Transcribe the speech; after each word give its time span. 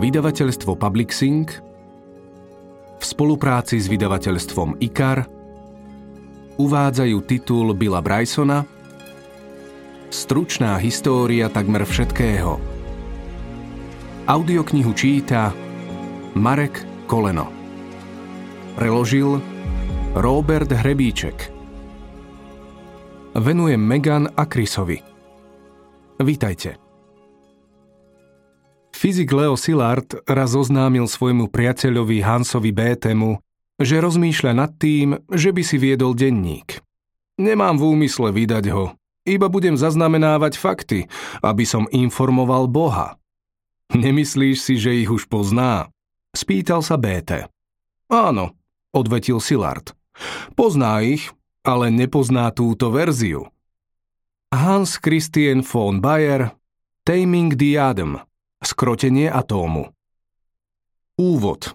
Vydavateľstvo 0.00 0.80
Publixing 0.80 1.44
v 2.96 3.04
spolupráci 3.04 3.76
s 3.76 3.84
vydavateľstvom 3.84 4.80
IKAR 4.80 5.28
uvádzajú 6.56 7.16
titul 7.28 7.76
Billa 7.76 8.00
Brysona 8.00 8.64
Stručná 10.10 10.74
história 10.82 11.46
takmer 11.46 11.86
všetkého. 11.86 12.58
Audioknihu 14.26 14.90
číta 14.90 15.54
Marek 16.34 16.82
Koleno. 17.06 17.46
Preložil 18.74 19.38
Robert 20.18 20.66
Hrebíček. 20.66 21.54
Venujem 23.38 23.78
Megan 23.78 24.34
a 24.34 24.42
Chrisovi. 24.50 24.98
Vítajte. 26.18 26.89
Fyzik 29.00 29.32
Leo 29.32 29.56
Szilard 29.56 30.12
raz 30.28 30.52
oznámil 30.52 31.08
svojmu 31.08 31.48
priateľovi 31.48 32.20
Hansovi 32.20 32.68
Bétemu, 32.68 33.40
že 33.80 33.96
rozmýšľa 33.96 34.52
nad 34.52 34.76
tým, 34.76 35.16
že 35.32 35.56
by 35.56 35.62
si 35.64 35.80
viedol 35.80 36.12
denník. 36.12 36.84
Nemám 37.40 37.80
v 37.80 37.96
úmysle 37.96 38.28
vydať 38.28 38.68
ho, 38.76 38.92
iba 39.24 39.48
budem 39.48 39.80
zaznamenávať 39.80 40.60
fakty, 40.60 41.08
aby 41.40 41.64
som 41.64 41.88
informoval 41.88 42.68
Boha. 42.68 43.16
Nemyslíš 43.88 44.60
si, 44.60 44.76
že 44.76 44.92
ich 44.92 45.08
už 45.08 45.32
pozná? 45.32 45.88
Spýtal 46.36 46.84
sa 46.84 47.00
Béte. 47.00 47.48
Áno, 48.12 48.52
odvetil 48.92 49.40
Szilard. 49.40 49.96
Pozná 50.52 51.00
ich, 51.00 51.32
ale 51.64 51.88
nepozná 51.88 52.52
túto 52.52 52.92
verziu. 52.92 53.48
Hans 54.52 55.00
Christian 55.00 55.64
von 55.64 56.04
Bayer, 56.04 56.52
Taming 57.08 57.56
the 57.56 57.80
Atom– 57.80 58.20
Skrotenie 58.70 59.26
atómu 59.26 59.90
Úvod 61.18 61.74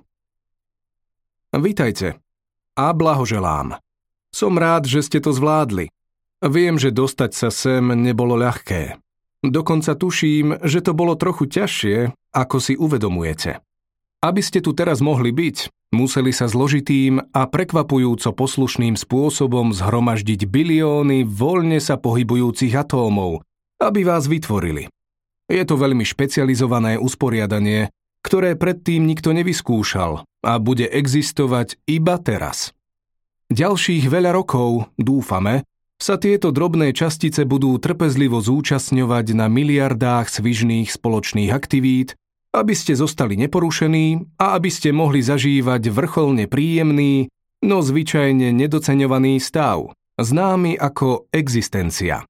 Vítajte 1.51 2.23
a 2.71 2.95
blahoželám. 2.95 3.83
Som 4.31 4.55
rád, 4.55 4.87
že 4.87 5.03
ste 5.03 5.19
to 5.19 5.35
zvládli. 5.35 5.91
Viem, 6.39 6.79
že 6.79 6.95
dostať 6.95 7.31
sa 7.35 7.51
sem 7.51 7.83
nebolo 7.99 8.39
ľahké. 8.39 8.95
Dokonca 9.43 9.91
tuším, 9.99 10.63
že 10.63 10.79
to 10.79 10.95
bolo 10.95 11.19
trochu 11.19 11.51
ťažšie, 11.51 12.15
ako 12.31 12.57
si 12.63 12.79
uvedomujete. 12.79 13.59
Aby 14.23 14.39
ste 14.39 14.63
tu 14.63 14.71
teraz 14.71 15.03
mohli 15.03 15.35
byť, 15.35 15.91
museli 15.91 16.31
sa 16.31 16.47
zložitým 16.47 17.19
a 17.35 17.43
prekvapujúco 17.43 18.31
poslušným 18.31 18.95
spôsobom 18.95 19.75
zhromaždiť 19.75 20.47
bilióny 20.47 21.27
voľne 21.27 21.83
sa 21.83 21.99
pohybujúcich 21.99 22.71
atómov, 22.71 23.43
aby 23.83 24.07
vás 24.07 24.31
vytvorili. 24.31 24.94
Je 25.45 25.61
to 25.61 25.77
veľmi 25.77 26.01
špecializované 26.01 26.97
usporiadanie, 26.97 27.93
ktoré 28.25 28.57
predtým 28.57 29.05
nikto 29.05 29.29
nevyskúšal 29.37 30.25
a 30.25 30.51
bude 30.57 30.89
existovať 30.89 31.77
iba 31.85 32.17
teraz. 32.17 32.73
Ďalších 33.53 34.09
veľa 34.09 34.33
rokov, 34.33 34.89
dúfame, 34.97 35.61
sa 36.01 36.17
tieto 36.17 36.49
drobné 36.49 36.91
častice 36.91 37.45
budú 37.45 37.77
trpezlivo 37.77 38.41
zúčastňovať 38.41 39.37
na 39.37 39.45
miliardách 39.45 40.27
svižných 40.27 40.89
spoločných 40.89 41.53
aktivít, 41.53 42.17
aby 42.51 42.73
ste 42.73 42.97
zostali 42.97 43.37
neporušení 43.39 44.39
a 44.41 44.57
aby 44.57 44.69
ste 44.73 44.89
mohli 44.91 45.21
zažívať 45.21 45.93
vrcholne 45.93 46.49
príjemný, 46.49 47.29
no 47.61 47.85
zvyčajne 47.85 48.49
nedoceňovaný 48.51 49.37
stav, 49.37 49.93
známy 50.17 50.75
ako 50.79 51.29
existencia. 51.29 52.25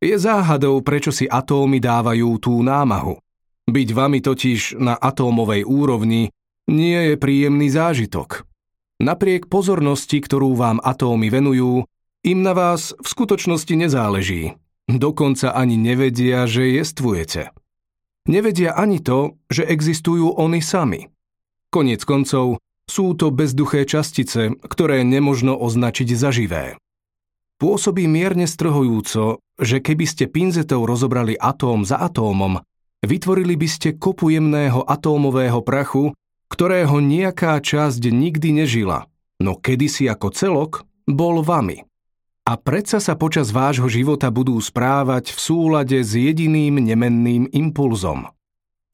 Je 0.00 0.16
záhadou, 0.16 0.80
prečo 0.80 1.12
si 1.12 1.28
atómy 1.28 1.76
dávajú 1.76 2.40
tú 2.40 2.64
námahu. 2.64 3.20
Byť 3.68 3.88
vami 3.92 4.24
totiž 4.24 4.80
na 4.80 4.96
atómovej 4.96 5.68
úrovni 5.68 6.32
nie 6.72 7.12
je 7.12 7.14
príjemný 7.20 7.68
zážitok. 7.68 8.48
Napriek 9.00 9.52
pozornosti, 9.52 10.20
ktorú 10.20 10.56
vám 10.56 10.80
atómy 10.80 11.28
venujú, 11.28 11.84
im 12.24 12.38
na 12.40 12.56
vás 12.56 12.96
v 12.96 13.06
skutočnosti 13.06 13.72
nezáleží. 13.76 14.56
Dokonca 14.88 15.52
ani 15.52 15.76
nevedia, 15.76 16.48
že 16.48 16.80
jestvujete. 16.80 17.52
Nevedia 18.28 18.76
ani 18.76 19.00
to, 19.00 19.40
že 19.48 19.64
existujú 19.64 20.36
oni 20.36 20.60
sami. 20.60 21.08
Konec 21.72 22.04
koncov 22.04 22.60
sú 22.90 23.14
to 23.14 23.30
bezduché 23.30 23.86
častice, 23.86 24.52
ktoré 24.60 25.06
nemožno 25.06 25.54
označiť 25.56 26.08
za 26.18 26.34
živé. 26.34 26.76
Pôsobí 27.60 28.08
mierne 28.08 28.48
strhujúco, 28.48 29.44
že 29.60 29.84
keby 29.84 30.08
ste 30.08 30.24
pinzetou 30.32 30.88
rozobrali 30.88 31.36
atóm 31.36 31.84
za 31.84 32.00
atómom, 32.00 32.56
vytvorili 33.04 33.52
by 33.52 33.68
ste 33.68 34.00
kopu 34.00 34.32
jemného 34.32 34.80
atómového 34.88 35.60
prachu, 35.60 36.16
ktorého 36.48 37.04
nejaká 37.04 37.60
časť 37.60 38.00
nikdy 38.00 38.64
nežila, 38.64 39.04
no 39.44 39.60
kedysi 39.60 40.08
ako 40.08 40.32
celok 40.32 40.72
bol 41.04 41.44
vami. 41.44 41.84
A 42.48 42.56
predsa 42.56 42.96
sa 42.96 43.12
počas 43.12 43.52
vášho 43.52 43.92
života 43.92 44.32
budú 44.32 44.56
správať 44.56 45.36
v 45.36 45.38
súlade 45.38 46.00
s 46.00 46.16
jediným 46.16 46.80
nemenným 46.80 47.44
impulzom. 47.52 48.24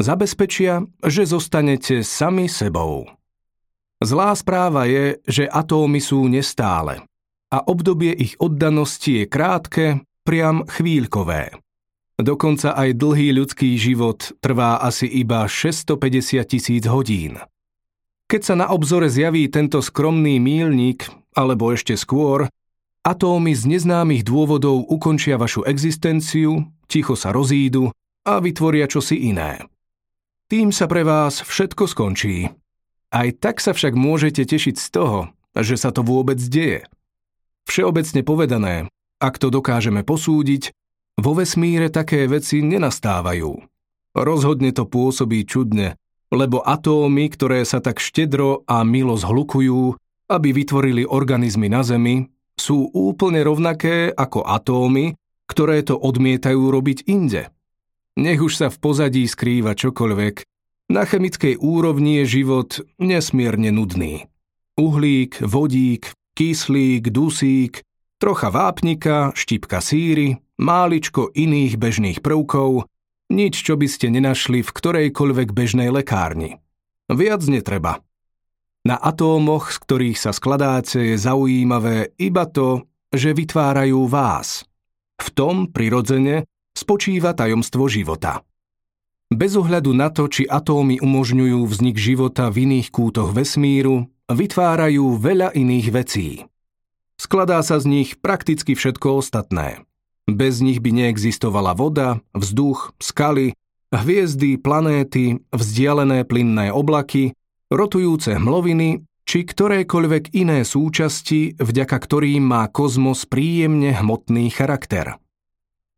Zabezpečia, 0.02 0.82
že 1.06 1.22
zostanete 1.22 2.02
sami 2.02 2.50
sebou. 2.50 3.06
Zlá 4.02 4.34
správa 4.34 4.90
je, 4.90 5.22
že 5.24 5.46
atómy 5.46 6.02
sú 6.02 6.26
nestále 6.26 7.06
a 7.52 7.62
obdobie 7.62 8.12
ich 8.12 8.34
oddanosti 8.42 9.22
je 9.22 9.24
krátke, 9.28 9.84
priam 10.26 10.66
chvíľkové. 10.66 11.54
Dokonca 12.16 12.72
aj 12.72 12.96
dlhý 12.96 13.36
ľudský 13.36 13.76
život 13.76 14.32
trvá 14.40 14.80
asi 14.80 15.04
iba 15.04 15.44
650 15.44 16.48
tisíc 16.48 16.84
hodín. 16.88 17.36
Keď 18.26 18.40
sa 18.42 18.54
na 18.58 18.66
obzore 18.72 19.06
zjaví 19.06 19.46
tento 19.52 19.78
skromný 19.78 20.40
mílnik, 20.42 21.06
alebo 21.36 21.70
ešte 21.70 21.94
skôr, 21.94 22.48
atómy 23.06 23.54
z 23.54 23.70
neznámych 23.70 24.26
dôvodov 24.26 24.88
ukončia 24.88 25.38
vašu 25.38 25.62
existenciu, 25.68 26.66
ticho 26.90 27.14
sa 27.14 27.30
rozídu 27.30 27.92
a 28.26 28.42
vytvoria 28.42 28.90
čosi 28.90 29.30
iné. 29.30 29.62
Tým 30.50 30.74
sa 30.74 30.90
pre 30.90 31.06
vás 31.06 31.44
všetko 31.44 31.84
skončí. 31.86 32.50
Aj 33.12 33.28
tak 33.38 33.62
sa 33.62 33.70
však 33.70 33.94
môžete 33.94 34.42
tešiť 34.42 34.74
z 34.74 34.86
toho, 34.90 35.30
že 35.54 35.78
sa 35.78 35.94
to 35.94 36.02
vôbec 36.02 36.40
deje. 36.40 36.82
Všeobecne 37.66 38.22
povedané, 38.22 38.74
ak 39.18 39.42
to 39.42 39.50
dokážeme 39.50 40.06
posúdiť, 40.06 40.70
vo 41.18 41.32
vesmíre 41.34 41.90
také 41.90 42.24
veci 42.30 42.62
nenastávajú. 42.62 43.52
Rozhodne 44.16 44.70
to 44.72 44.88
pôsobí 44.88 45.44
čudne, 45.44 45.98
lebo 46.32 46.62
atómy, 46.64 47.28
ktoré 47.28 47.66
sa 47.68 47.84
tak 47.84 48.00
štedro 48.00 48.64
a 48.64 48.86
milo 48.86 49.18
zhlukujú, 49.18 49.98
aby 50.30 50.48
vytvorili 50.52 51.04
organizmy 51.04 51.68
na 51.68 51.84
Zemi, 51.86 52.28
sú 52.56 52.88
úplne 52.92 53.44
rovnaké 53.44 54.08
ako 54.10 54.42
atómy, 54.44 55.12
ktoré 55.46 55.84
to 55.84 55.94
odmietajú 55.94 56.72
robiť 56.72 57.06
inde. 57.06 57.52
Nech 58.16 58.40
už 58.40 58.56
sa 58.56 58.66
v 58.72 58.80
pozadí 58.80 59.28
skrýva 59.28 59.76
čokoľvek, 59.76 60.34
na 60.86 61.02
chemickej 61.04 61.58
úrovni 61.60 62.22
je 62.22 62.40
život 62.40 62.80
nesmierne 62.96 63.74
nudný. 63.74 64.30
Uhlík, 64.78 65.42
vodík, 65.42 66.14
kyslík, 66.36 67.08
dusík, 67.08 67.80
trocha 68.20 68.52
vápnika, 68.52 69.32
štipka 69.32 69.80
síry, 69.80 70.36
máličko 70.60 71.32
iných 71.32 71.80
bežných 71.80 72.18
prvkov, 72.20 72.84
nič, 73.32 73.64
čo 73.64 73.74
by 73.74 73.88
ste 73.88 74.12
nenašli 74.12 74.60
v 74.60 74.70
ktorejkoľvek 74.70 75.48
bežnej 75.50 75.88
lekárni. 75.88 76.60
Viac 77.08 77.42
netreba. 77.48 78.04
Na 78.86 78.94
atómoch, 79.00 79.74
z 79.74 79.82
ktorých 79.82 80.18
sa 80.20 80.30
skladáte, 80.30 81.02
je 81.02 81.16
zaujímavé 81.18 82.14
iba 82.22 82.46
to, 82.46 82.86
že 83.10 83.34
vytvárajú 83.34 84.06
vás. 84.06 84.62
V 85.18 85.28
tom, 85.34 85.66
prirodzene, 85.72 86.46
spočíva 86.76 87.34
tajomstvo 87.34 87.90
života. 87.90 88.46
Bez 89.26 89.58
ohľadu 89.58 89.90
na 89.90 90.06
to, 90.14 90.30
či 90.30 90.46
atómy 90.46 91.02
umožňujú 91.02 91.66
vznik 91.66 91.98
života 91.98 92.46
v 92.46 92.70
iných 92.70 92.94
kútoch 92.94 93.34
vesmíru, 93.34 94.06
vytvárajú 94.30 95.18
veľa 95.18 95.54
iných 95.54 95.88
vecí. 95.94 96.28
Skladá 97.16 97.62
sa 97.64 97.80
z 97.80 97.88
nich 97.88 98.08
prakticky 98.20 98.76
všetko 98.76 99.24
ostatné. 99.24 99.82
Bez 100.26 100.58
nich 100.60 100.82
by 100.82 100.90
neexistovala 100.90 101.72
voda, 101.78 102.20
vzduch, 102.34 102.92
skaly, 102.98 103.54
hviezdy, 103.94 104.58
planéty, 104.58 105.40
vzdialené 105.54 106.26
plynné 106.26 106.74
oblaky, 106.74 107.32
rotujúce 107.70 108.34
hmloviny 108.34 109.06
či 109.26 109.42
ktorékoľvek 109.42 110.38
iné 110.38 110.62
súčasti, 110.62 111.58
vďaka 111.58 111.98
ktorým 111.98 112.46
má 112.46 112.70
kozmos 112.70 113.26
príjemne 113.26 113.90
hmotný 113.90 114.54
charakter. 114.54 115.18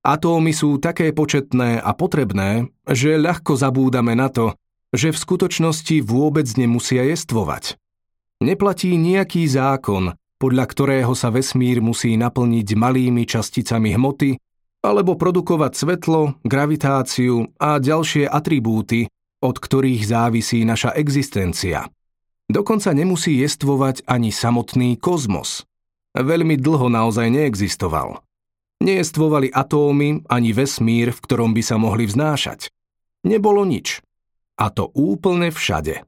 Atómy 0.00 0.56
sú 0.56 0.81
také 0.81 1.12
početné 1.12 1.76
a 1.76 1.92
potrebné, 1.92 2.72
že 2.88 3.20
ľahko 3.20 3.60
zabúdame 3.60 4.16
na 4.16 4.32
to, 4.32 4.56
že 4.96 5.12
v 5.12 5.20
skutočnosti 5.20 6.00
vôbec 6.00 6.48
nemusia 6.56 7.04
jestvovať. 7.04 7.76
Neplatí 8.38 8.94
nejaký 8.94 9.50
zákon, 9.50 10.14
podľa 10.38 10.64
ktorého 10.70 11.11
sa 11.19 11.35
vesmír 11.35 11.82
musí 11.82 12.14
naplniť 12.14 12.69
malými 12.79 13.26
časticami 13.26 13.99
hmoty 13.99 14.38
alebo 14.79 15.19
produkovať 15.19 15.73
svetlo, 15.75 16.38
gravitáciu 16.46 17.50
a 17.58 17.82
ďalšie 17.82 18.31
atribúty, 18.31 19.11
od 19.43 19.58
ktorých 19.58 20.06
závisí 20.06 20.62
naša 20.62 20.94
existencia. 20.94 21.90
Dokonca 22.46 22.94
nemusí 22.94 23.37
jestvovať 23.43 24.06
ani 24.06 24.31
samotný 24.31 24.96
kozmos. 24.96 25.67
Veľmi 26.14 26.56
dlho 26.56 26.88
naozaj 26.88 27.29
neexistoval. 27.29 28.23
Nejestvovali 28.79 29.50
atómy 29.50 30.23
ani 30.31 30.50
vesmír, 30.55 31.11
v 31.11 31.23
ktorom 31.26 31.50
by 31.52 31.62
sa 31.67 31.76
mohli 31.76 32.06
vznášať. 32.06 32.70
Nebolo 33.26 33.67
nič. 33.67 34.00
A 34.56 34.70
to 34.70 34.88
úplne 34.94 35.50
všade. 35.50 36.07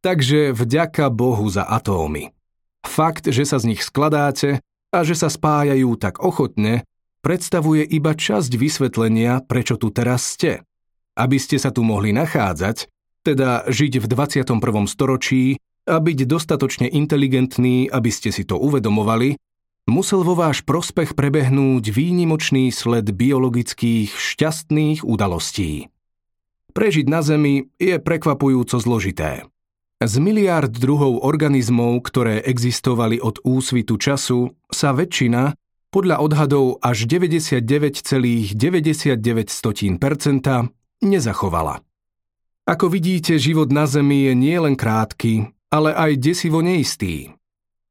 Takže 0.00 0.56
vďaka 0.56 1.12
Bohu 1.12 1.44
za 1.52 1.68
atómy. 1.68 2.32
Fakt, 2.80 3.28
že 3.28 3.44
sa 3.44 3.60
z 3.60 3.76
nich 3.76 3.84
skladáte 3.84 4.64
a 4.88 4.98
že 5.04 5.12
sa 5.12 5.28
spájajú 5.28 6.00
tak 6.00 6.24
ochotne, 6.24 6.88
predstavuje 7.20 7.84
iba 7.84 8.16
časť 8.16 8.56
vysvetlenia, 8.56 9.44
prečo 9.44 9.76
tu 9.76 9.92
teraz 9.92 10.24
ste. 10.24 10.64
Aby 11.20 11.36
ste 11.36 11.60
sa 11.60 11.68
tu 11.68 11.84
mohli 11.84 12.16
nachádzať, 12.16 12.88
teda 13.20 13.68
žiť 13.68 14.00
v 14.00 14.06
21. 14.08 14.88
storočí 14.88 15.60
a 15.84 16.00
byť 16.00 16.18
dostatočne 16.24 16.88
inteligentní, 16.88 17.92
aby 17.92 18.08
ste 18.08 18.32
si 18.32 18.48
to 18.48 18.56
uvedomovali, 18.56 19.36
musel 19.84 20.24
vo 20.24 20.32
váš 20.32 20.64
prospech 20.64 21.12
prebehnúť 21.12 21.92
výnimočný 21.92 22.72
sled 22.72 23.12
biologických 23.12 24.16
šťastných 24.16 25.04
udalostí. 25.04 25.92
Prežiť 26.72 27.06
na 27.10 27.20
Zemi 27.20 27.68
je 27.76 28.00
prekvapujúco 28.00 28.80
zložité. 28.80 29.44
Z 30.00 30.16
miliárd 30.16 30.72
druhov 30.72 31.20
organizmov, 31.20 32.00
ktoré 32.08 32.40
existovali 32.40 33.20
od 33.20 33.36
úsvitu 33.44 34.00
času, 34.00 34.56
sa 34.72 34.96
väčšina, 34.96 35.52
podľa 35.92 36.24
odhadov 36.24 36.80
až 36.80 37.04
99,99% 37.04 38.56
nezachovala. 41.04 41.84
Ako 42.64 42.86
vidíte, 42.88 43.36
život 43.36 43.68
na 43.68 43.84
Zemi 43.84 44.30
je 44.30 44.32
nielen 44.32 44.72
krátky, 44.72 45.52
ale 45.68 45.92
aj 45.92 46.16
desivo 46.16 46.64
neistý. 46.64 47.36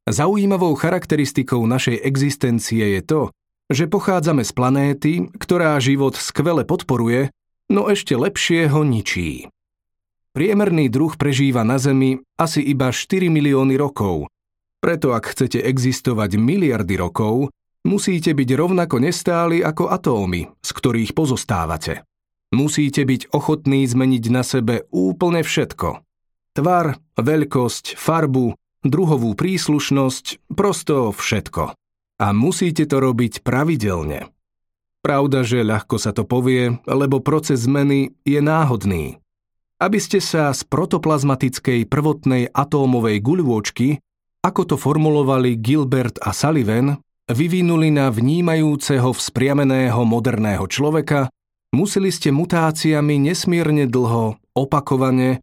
Zaujímavou 0.09 0.73
charakteristikou 0.73 1.61
našej 1.69 2.01
existencie 2.01 2.97
je 2.97 3.01
to, 3.05 3.21
že 3.69 3.85
pochádzame 3.85 4.41
z 4.41 4.51
planéty, 4.57 5.13
ktorá 5.37 5.77
život 5.77 6.17
skvele 6.17 6.65
podporuje, 6.65 7.29
no 7.69 7.85
ešte 7.85 8.17
lepšie 8.17 8.65
ho 8.73 8.81
ničí. 8.81 9.45
Priemerný 10.29 10.93
druh 10.93 11.17
prežíva 11.17 11.65
na 11.65 11.81
Zemi 11.81 12.21
asi 12.37 12.61
iba 12.61 12.93
4 12.93 13.33
milióny 13.33 13.73
rokov. 13.81 14.29
Preto 14.77 15.17
ak 15.17 15.33
chcete 15.33 15.57
existovať 15.57 16.37
miliardy 16.37 17.01
rokov, 17.01 17.49
musíte 17.81 18.37
byť 18.37 18.49
rovnako 18.53 19.01
nestáli 19.01 19.65
ako 19.65 19.89
atómy, 19.89 20.45
z 20.61 20.69
ktorých 20.69 21.17
pozostávate. 21.17 22.05
Musíte 22.53 23.09
byť 23.09 23.33
ochotní 23.33 23.89
zmeniť 23.89 24.23
na 24.29 24.45
sebe 24.45 24.85
úplne 24.93 25.41
všetko. 25.41 26.05
Tvar, 26.53 27.01
veľkosť, 27.17 27.97
farbu, 27.97 28.53
druhovú 28.85 29.33
príslušnosť, 29.33 30.53
prosto 30.53 31.09
všetko. 31.09 31.73
A 32.21 32.27
musíte 32.37 32.85
to 32.85 33.01
robiť 33.01 33.41
pravidelne. 33.41 34.29
Pravda, 35.01 35.41
že 35.41 35.65
ľahko 35.65 35.97
sa 35.97 36.13
to 36.13 36.21
povie, 36.21 36.77
lebo 36.85 37.17
proces 37.17 37.65
zmeny 37.65 38.13
je 38.29 38.39
náhodný 38.45 39.17
aby 39.79 39.97
ste 39.97 40.19
sa 40.19 40.51
z 40.51 40.67
protoplazmatickej 40.67 41.87
prvotnej 41.87 42.51
atómovej 42.51 43.23
guľôčky, 43.23 44.03
ako 44.43 44.61
to 44.67 44.75
formulovali 44.75 45.55
Gilbert 45.55 46.19
a 46.19 46.35
Sullivan, 46.35 46.99
vyvinuli 47.31 47.87
na 47.87 48.11
vnímajúceho 48.11 49.15
vzpriameného 49.15 50.03
moderného 50.03 50.67
človeka, 50.67 51.31
museli 51.71 52.11
ste 52.11 52.35
mutáciami 52.35 53.23
nesmierne 53.23 53.87
dlho, 53.87 54.35
opakovane 54.51 55.39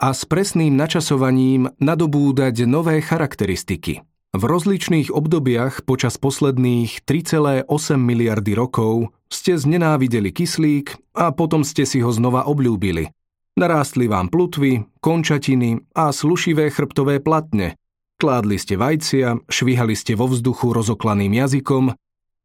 a 0.00 0.08
s 0.16 0.24
presným 0.24 0.72
načasovaním 0.72 1.68
nadobúdať 1.76 2.64
nové 2.64 3.04
charakteristiky. 3.04 4.00
V 4.34 4.42
rozličných 4.42 5.14
obdobiach 5.14 5.86
počas 5.86 6.18
posledných 6.18 7.06
3,8 7.06 7.68
miliardy 7.94 8.52
rokov 8.58 9.14
ste 9.30 9.54
znenávideli 9.54 10.34
kyslík 10.34 11.14
a 11.14 11.30
potom 11.30 11.62
ste 11.62 11.86
si 11.86 12.02
ho 12.02 12.10
znova 12.10 12.48
obľúbili– 12.48 13.12
Narástli 13.54 14.10
vám 14.10 14.34
plutvy, 14.34 14.82
končatiny 14.98 15.78
a 15.94 16.10
slušivé 16.10 16.74
chrbtové 16.74 17.22
platne. 17.22 17.78
Kládli 18.18 18.58
ste 18.58 18.74
vajcia, 18.74 19.46
švihali 19.46 19.94
ste 19.94 20.18
vo 20.18 20.26
vzduchu 20.26 20.74
rozoklaným 20.74 21.30
jazykom, 21.38 21.94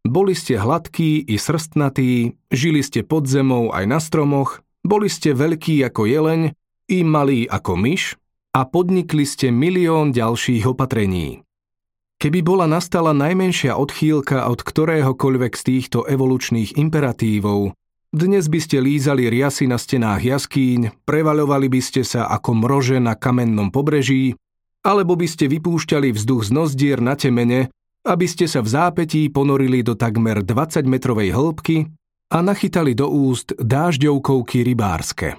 boli 0.05 0.37
ste 0.37 0.61
hladkí 0.61 1.25
i 1.25 1.35
srstnatí, 1.35 2.37
žili 2.53 2.85
ste 2.85 3.01
pod 3.01 3.25
zemou 3.25 3.73
aj 3.73 3.85
na 3.89 3.97
stromoch, 3.97 4.61
boli 4.85 5.09
ste 5.09 5.33
veľkí 5.33 5.81
ako 5.81 6.05
jeleň 6.05 6.41
i 6.93 6.97
malí 7.01 7.49
ako 7.49 7.73
myš 7.73 8.13
a 8.53 8.69
podnikli 8.69 9.25
ste 9.25 9.49
milión 9.49 10.13
ďalších 10.13 10.65
opatrení. 10.69 11.41
Keby 12.19 12.39
bola 12.43 12.67
nastala 12.67 13.17
najmenšia 13.17 13.79
odchýlka 13.79 14.45
od 14.45 14.61
ktoréhokoľvek 14.61 15.53
z 15.55 15.63
týchto 15.63 16.05
evolučných 16.05 16.75
imperatívov, 16.75 17.78
dnes 18.09 18.49
by 18.49 18.59
ste 18.59 18.81
lízali 18.81 19.29
riasy 19.29 19.69
na 19.69 19.77
stenách 19.77 20.25
jaskýň, 20.25 21.05
prevaľovali 21.05 21.69
by 21.69 21.81
ste 21.81 22.01
sa 22.01 22.25
ako 22.25 22.65
mrože 22.65 22.97
na 22.97 23.13
kamennom 23.13 23.69
pobreží, 23.69 24.33
alebo 24.81 25.13
by 25.13 25.27
ste 25.29 25.45
vypúšťali 25.45 26.09
vzduch 26.15 26.49
z 26.49 26.51
nozdier 26.55 26.97
na 27.03 27.13
temene, 27.13 27.69
aby 28.07 28.25
ste 28.25 28.49
sa 28.49 28.65
v 28.65 28.71
zápetí 28.71 29.29
ponorili 29.29 29.85
do 29.85 29.93
takmer 29.93 30.41
20-metrovej 30.41 31.29
hĺbky 31.35 31.77
a 32.33 32.37
nachytali 32.41 32.97
do 32.97 33.09
úst 33.11 33.53
dážďovkovky 33.57 34.65
rybárske. 34.65 35.37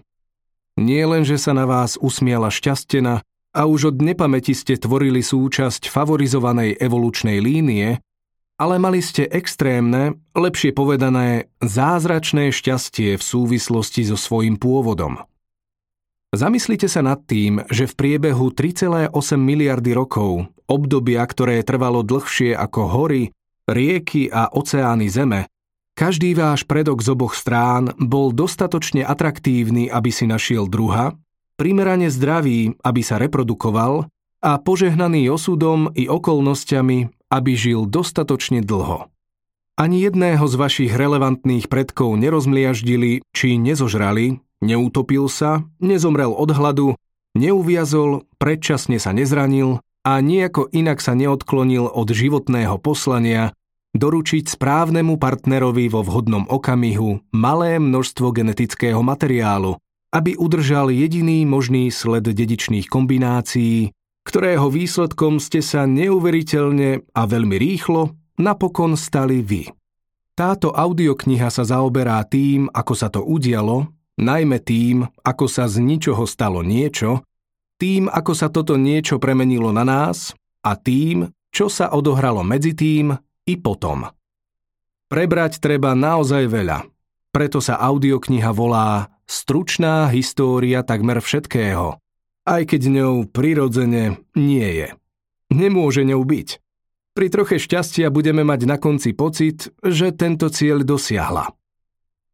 Nie 0.78 1.05
len, 1.11 1.26
že 1.26 1.40
sa 1.40 1.50
na 1.50 1.67
vás 1.67 1.99
usmiala 1.99 2.52
šťastena 2.52 3.26
a 3.50 3.61
už 3.67 3.94
od 3.94 3.96
nepamäti 3.99 4.55
ste 4.55 4.78
tvorili 4.78 5.26
súčasť 5.26 5.90
favorizovanej 5.90 6.78
evolučnej 6.78 7.43
línie, 7.43 7.99
ale 8.60 8.76
mali 8.76 9.00
ste 9.00 9.24
extrémne, 9.24 10.20
lepšie 10.36 10.76
povedané, 10.76 11.48
zázračné 11.64 12.52
šťastie 12.52 13.16
v 13.16 13.22
súvislosti 13.24 14.04
so 14.04 14.20
svojím 14.20 14.60
pôvodom. 14.60 15.24
Zamyslite 16.36 16.86
sa 16.86 17.00
nad 17.00 17.24
tým, 17.24 17.64
že 17.72 17.88
v 17.88 17.96
priebehu 17.96 18.52
3,8 18.52 19.10
miliardy 19.40 19.96
rokov, 19.96 20.46
obdobia, 20.68 21.24
ktoré 21.24 21.64
trvalo 21.64 22.04
dlhšie 22.04 22.52
ako 22.52 22.80
hory, 22.86 23.32
rieky 23.64 24.28
a 24.28 24.52
oceány 24.52 25.08
Zeme, 25.08 25.48
každý 25.96 26.36
váš 26.36 26.69
predok 26.69 27.02
z 27.02 27.17
oboch 27.17 27.34
strán 27.34 27.96
bol 27.98 28.31
dostatočne 28.31 29.02
atraktívny, 29.02 29.88
aby 29.90 30.12
si 30.14 30.29
našiel 30.29 30.70
druha, 30.70 31.17
primerane 31.58 32.12
zdravý, 32.12 32.76
aby 32.84 33.00
sa 33.02 33.19
reprodukoval 33.19 34.06
a 34.40 34.52
požehnaný 34.62 35.29
osudom 35.32 35.90
i 35.93 36.06
okolnostiami, 36.06 37.19
aby 37.31 37.55
žil 37.55 37.87
dostatočne 37.87 38.60
dlho. 38.60 39.08
Ani 39.81 40.05
jedného 40.05 40.44
z 40.44 40.55
vašich 40.60 40.93
relevantných 40.93 41.72
predkov 41.72 42.19
nerozmliaždili 42.20 43.25
či 43.32 43.56
nezožrali, 43.56 44.43
neutopil 44.60 45.25
sa, 45.32 45.65
nezomrel 45.81 46.37
od 46.37 46.51
hladu, 46.53 46.89
neuviazol, 47.32 48.29
predčasne 48.37 49.01
sa 49.01 49.17
nezranil 49.17 49.81
a 50.05 50.20
nejako 50.20 50.69
inak 50.69 51.01
sa 51.01 51.17
neodklonil 51.17 51.89
od 51.89 52.08
životného 52.13 52.77
poslania 52.77 53.56
doručiť 53.96 54.46
správnemu 54.46 55.19
partnerovi 55.19 55.91
vo 55.91 56.06
vhodnom 56.06 56.46
okamihu 56.46 57.25
malé 57.34 57.82
množstvo 57.82 58.31
genetického 58.31 59.03
materiálu, 59.03 59.81
aby 60.15 60.39
udržal 60.39 60.94
jediný 60.94 61.43
možný 61.46 61.91
sled 61.91 62.27
dedičných 62.27 62.87
kombinácií, 62.87 63.91
ktorého 64.24 64.69
výsledkom 64.69 65.41
ste 65.41 65.65
sa 65.65 65.89
neuveriteľne 65.89 67.08
a 67.15 67.22
veľmi 67.24 67.56
rýchlo 67.56 68.15
napokon 68.41 68.96
stali 68.96 69.44
vy. 69.44 69.69
Táto 70.36 70.72
audiokniha 70.72 71.53
sa 71.53 71.69
zaoberá 71.69 72.24
tým, 72.24 72.72
ako 72.72 72.94
sa 72.96 73.12
to 73.12 73.20
udialo, 73.20 73.93
najmä 74.17 74.56
tým, 74.65 75.05
ako 75.20 75.44
sa 75.48 75.69
z 75.69 75.84
ničoho 75.84 76.24
stalo 76.24 76.65
niečo, 76.65 77.20
tým, 77.77 78.08
ako 78.08 78.32
sa 78.32 78.48
toto 78.48 78.77
niečo 78.77 79.20
premenilo 79.20 79.72
na 79.72 79.84
nás 79.84 80.32
a 80.65 80.77
tým, 80.77 81.29
čo 81.53 81.69
sa 81.69 81.93
odohralo 81.93 82.41
medzi 82.41 82.72
tým 82.72 83.12
i 83.44 83.55
potom. 83.60 84.08
Prebrať 85.10 85.58
treba 85.58 85.93
naozaj 85.93 86.46
veľa, 86.48 86.86
preto 87.34 87.58
sa 87.58 87.77
audiokniha 87.77 88.53
volá 88.55 89.10
Stručná 89.31 90.10
história 90.10 90.82
takmer 90.82 91.20
všetkého– 91.22 91.94
aj 92.47 92.63
keď 92.75 92.82
ňou 92.89 93.15
prirodzene 93.29 94.20
nie 94.37 94.69
je. 94.69 94.89
Nemôže 95.51 96.06
ňou 96.06 96.23
byť. 96.23 96.49
Pri 97.11 97.27
troche 97.27 97.59
šťastia 97.59 98.09
budeme 98.09 98.47
mať 98.47 98.61
na 98.70 98.79
konci 98.79 99.13
pocit, 99.13 99.75
že 99.82 100.15
tento 100.15 100.47
cieľ 100.47 100.87
dosiahla. 100.87 101.51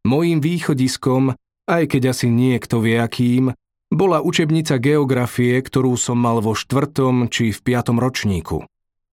Mojím 0.05 0.39
východiskom, 0.39 1.33
aj 1.67 1.83
keď 1.91 2.13
asi 2.13 2.29
niekto 2.29 2.79
vie 2.79 2.95
akým, 2.95 3.51
bola 3.89 4.21
učebnica 4.21 4.77
geografie, 4.77 5.57
ktorú 5.59 5.97
som 5.97 6.19
mal 6.19 6.43
vo 6.43 6.53
štvrtom 6.53 7.31
či 7.31 7.51
v 7.51 7.59
piatom 7.59 7.97
ročníku. 7.97 8.63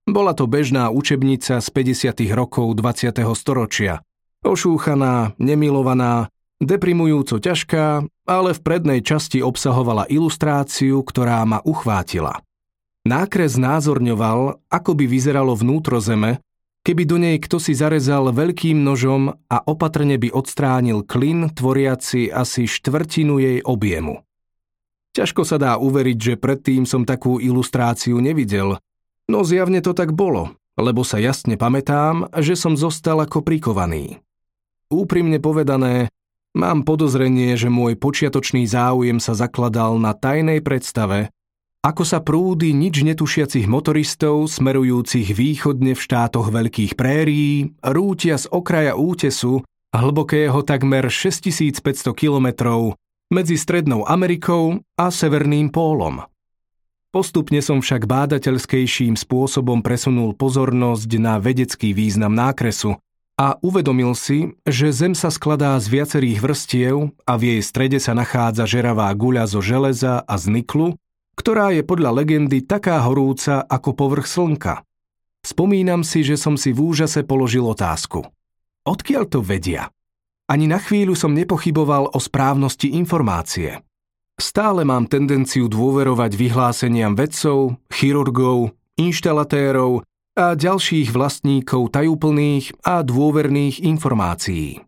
Bola 0.04 0.36
to 0.36 0.44
bežná 0.44 0.92
učebnica 0.92 1.64
z 1.64 1.68
50. 1.72 2.28
rokov 2.36 2.76
20. 2.76 3.24
storočia. 3.32 4.04
Ošúchaná, 4.44 5.32
nemilovaná, 5.40 6.28
deprimujúco 6.60 7.40
ťažká 7.40 8.04
ale 8.24 8.56
v 8.56 8.60
prednej 8.64 9.00
časti 9.04 9.44
obsahovala 9.44 10.08
ilustráciu, 10.08 11.04
ktorá 11.04 11.44
ma 11.44 11.60
uchvátila. 11.60 12.40
Nákres 13.04 13.60
názorňoval, 13.60 14.64
ako 14.72 14.90
by 14.96 15.04
vyzeralo 15.04 15.52
vnútro 15.52 16.00
Zeme, 16.00 16.40
keby 16.88 17.02
do 17.04 17.16
nej 17.20 17.36
kto 17.36 17.60
si 17.60 17.76
zarezal 17.76 18.32
veľkým 18.32 18.80
nožom 18.80 19.32
a 19.48 19.56
opatrne 19.68 20.16
by 20.16 20.32
odstránil 20.32 21.04
klin, 21.04 21.52
tvoriaci 21.52 22.32
asi 22.32 22.64
štvrtinu 22.64 23.40
jej 23.40 23.58
objemu. 23.60 24.24
Ťažko 25.14 25.44
sa 25.44 25.60
dá 25.60 25.72
uveriť, 25.76 26.18
že 26.18 26.34
predtým 26.40 26.88
som 26.88 27.04
takú 27.04 27.38
ilustráciu 27.38 28.18
nevidel, 28.18 28.80
no 29.28 29.38
zjavne 29.44 29.84
to 29.84 29.92
tak 29.92 30.16
bolo, 30.16 30.56
lebo 30.80 31.06
sa 31.06 31.20
jasne 31.20 31.60
pamätám, 31.60 32.32
že 32.40 32.58
som 32.58 32.74
zostal 32.74 33.20
ako 33.20 33.44
prikovaný. 33.44 34.18
Úprimne 34.90 35.38
povedané, 35.38 36.08
mám 36.54 36.86
podozrenie, 36.86 37.58
že 37.58 37.68
môj 37.68 37.98
počiatočný 37.98 38.64
záujem 38.64 39.18
sa 39.18 39.34
zakladal 39.34 39.98
na 39.98 40.14
tajnej 40.14 40.62
predstave, 40.62 41.34
ako 41.84 42.02
sa 42.08 42.24
prúdy 42.24 42.72
nič 42.72 43.04
netušiacich 43.04 43.68
motoristov 43.68 44.48
smerujúcich 44.48 45.36
východne 45.36 45.92
v 45.92 46.00
štátoch 46.00 46.48
veľkých 46.48 46.96
prérií 46.96 47.76
rútia 47.84 48.40
z 48.40 48.48
okraja 48.48 48.96
útesu 48.96 49.60
hlbokého 49.92 50.64
takmer 50.64 51.12
6500 51.12 51.84
kilometrov 52.16 52.96
medzi 53.28 53.60
Strednou 53.60 54.08
Amerikou 54.08 54.80
a 54.96 55.12
Severným 55.12 55.68
pólom. 55.68 56.24
Postupne 57.12 57.60
som 57.60 57.84
však 57.84 58.08
bádateľskejším 58.08 59.14
spôsobom 59.14 59.84
presunul 59.84 60.34
pozornosť 60.34 61.10
na 61.20 61.36
vedecký 61.36 61.92
význam 61.92 62.32
nákresu 62.32 62.96
a 63.34 63.58
uvedomil 63.58 64.14
si, 64.14 64.54
že 64.62 64.94
Zem 64.94 65.12
sa 65.18 65.26
skladá 65.30 65.74
z 65.82 65.90
viacerých 65.90 66.38
vrstiev 66.38 67.10
a 67.26 67.32
v 67.34 67.58
jej 67.58 67.60
strede 67.66 67.98
sa 67.98 68.14
nachádza 68.14 68.62
žeravá 68.62 69.10
guľa 69.14 69.50
zo 69.50 69.58
železa 69.58 70.22
a 70.22 70.34
z 70.38 70.54
niklu, 70.54 70.94
ktorá 71.34 71.74
je 71.74 71.82
podľa 71.82 72.22
legendy 72.22 72.62
taká 72.62 73.02
horúca 73.02 73.66
ako 73.66 73.90
povrch 73.98 74.30
slnka. 74.30 74.86
Spomínam 75.42 76.06
si, 76.06 76.22
že 76.22 76.38
som 76.38 76.54
si 76.54 76.70
v 76.70 76.94
úžase 76.94 77.26
položil 77.26 77.66
otázku. 77.66 78.22
Odkiaľ 78.86 79.24
to 79.26 79.42
vedia? 79.42 79.90
Ani 80.46 80.70
na 80.70 80.78
chvíľu 80.78 81.18
som 81.18 81.34
nepochyboval 81.34 82.14
o 82.14 82.18
správnosti 82.20 82.94
informácie. 82.94 83.82
Stále 84.38 84.86
mám 84.86 85.10
tendenciu 85.10 85.70
dôverovať 85.70 86.32
vyhláseniam 86.38 87.14
vedcov, 87.18 87.80
chirurgov, 87.90 88.74
inštalatérov 88.98 90.06
a 90.34 90.58
ďalších 90.58 91.14
vlastníkov 91.14 91.94
tajúplných 91.94 92.82
a 92.82 93.06
dôverných 93.06 93.82
informácií. 93.86 94.82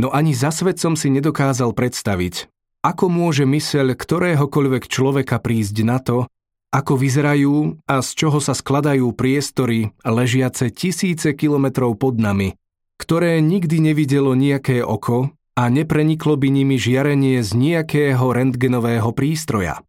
No 0.00 0.12
ani 0.12 0.32
za 0.32 0.52
svet 0.52 0.80
som 0.80 0.96
si 0.96 1.12
nedokázal 1.12 1.72
predstaviť, 1.72 2.48
ako 2.80 3.12
môže 3.12 3.44
myseľ 3.44 3.96
ktoréhokoľvek 3.96 4.88
človeka 4.88 5.36
prísť 5.40 5.76
na 5.84 6.00
to, 6.00 6.24
ako 6.70 6.96
vyzerajú 6.96 7.82
a 7.84 7.98
z 8.00 8.10
čoho 8.14 8.38
sa 8.38 8.54
skladajú 8.54 9.10
priestory 9.12 9.90
ležiace 10.06 10.70
tisíce 10.70 11.34
kilometrov 11.34 11.98
pod 11.98 12.16
nami, 12.16 12.54
ktoré 12.96 13.42
nikdy 13.42 13.82
nevidelo 13.82 14.38
nejaké 14.38 14.80
oko 14.80 15.34
a 15.58 15.62
nepreniklo 15.66 16.38
by 16.38 16.48
nimi 16.48 16.78
žiarenie 16.78 17.42
z 17.42 17.50
nejakého 17.58 18.22
rentgenového 18.22 19.10
prístroja. 19.10 19.82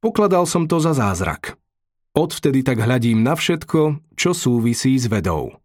Pokladal 0.00 0.48
som 0.48 0.64
to 0.64 0.80
za 0.80 0.96
zázrak. 0.96 1.59
Odvtedy 2.20 2.60
tak 2.60 2.84
hľadím 2.84 3.24
na 3.24 3.32
všetko, 3.32 4.12
čo 4.12 4.36
súvisí 4.36 4.92
s 5.00 5.08
vedou. 5.08 5.56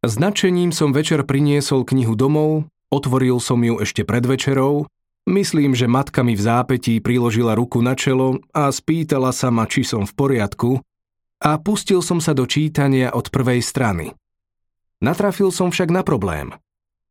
Značením 0.00 0.72
som 0.72 0.96
večer 0.96 1.28
priniesol 1.28 1.84
knihu 1.84 2.16
domov, 2.16 2.72
otvoril 2.88 3.36
som 3.36 3.60
ju 3.60 3.76
ešte 3.84 4.00
pred 4.00 4.24
večerou, 4.24 4.88
myslím, 5.28 5.76
že 5.76 5.84
matka 5.84 6.24
mi 6.24 6.32
v 6.32 6.40
zápetí 6.40 7.04
priložila 7.04 7.52
ruku 7.52 7.84
na 7.84 7.92
čelo 7.92 8.40
a 8.56 8.72
spýtala 8.72 9.28
sa 9.36 9.52
ma, 9.52 9.68
či 9.68 9.84
som 9.84 10.08
v 10.08 10.12
poriadku 10.16 10.80
a 11.44 11.60
pustil 11.60 12.00
som 12.00 12.16
sa 12.16 12.32
do 12.32 12.48
čítania 12.48 13.12
od 13.12 13.28
prvej 13.28 13.60
strany. 13.60 14.16
Natrafil 15.04 15.52
som 15.52 15.68
však 15.68 15.92
na 15.92 16.00
problém. 16.00 16.56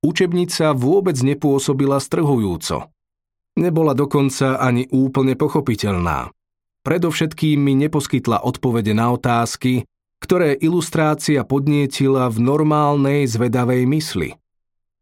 Učebnica 0.01 0.73
vôbec 0.73 1.13
nepôsobila 1.21 2.01
strhujúco. 2.01 2.89
Nebola 3.53 3.93
dokonca 3.93 4.57
ani 4.57 4.89
úplne 4.89 5.37
pochopiteľná. 5.37 6.33
Predovšetkým 6.83 7.63
mi 7.63 7.79
neposkytla 7.79 8.43
odpovede 8.43 8.91
na 8.91 9.15
otázky, 9.15 9.87
ktoré 10.19 10.55
ilustrácia 10.59 11.47
podnietila 11.47 12.27
v 12.27 12.43
normálnej 12.43 13.23
zvedavej 13.23 13.87
mysli. 13.87 14.35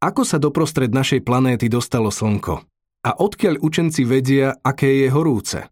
Ako 0.02 0.22
sa 0.22 0.38
doprostred 0.42 0.94
našej 0.94 1.26
planéty 1.26 1.70
dostalo 1.70 2.14
Slnko? 2.14 2.66
A 3.02 3.18
odkiaľ 3.18 3.62
učenci 3.66 4.06
vedia, 4.06 4.54
aké 4.62 5.06
je 5.06 5.08
horúce? 5.10 5.66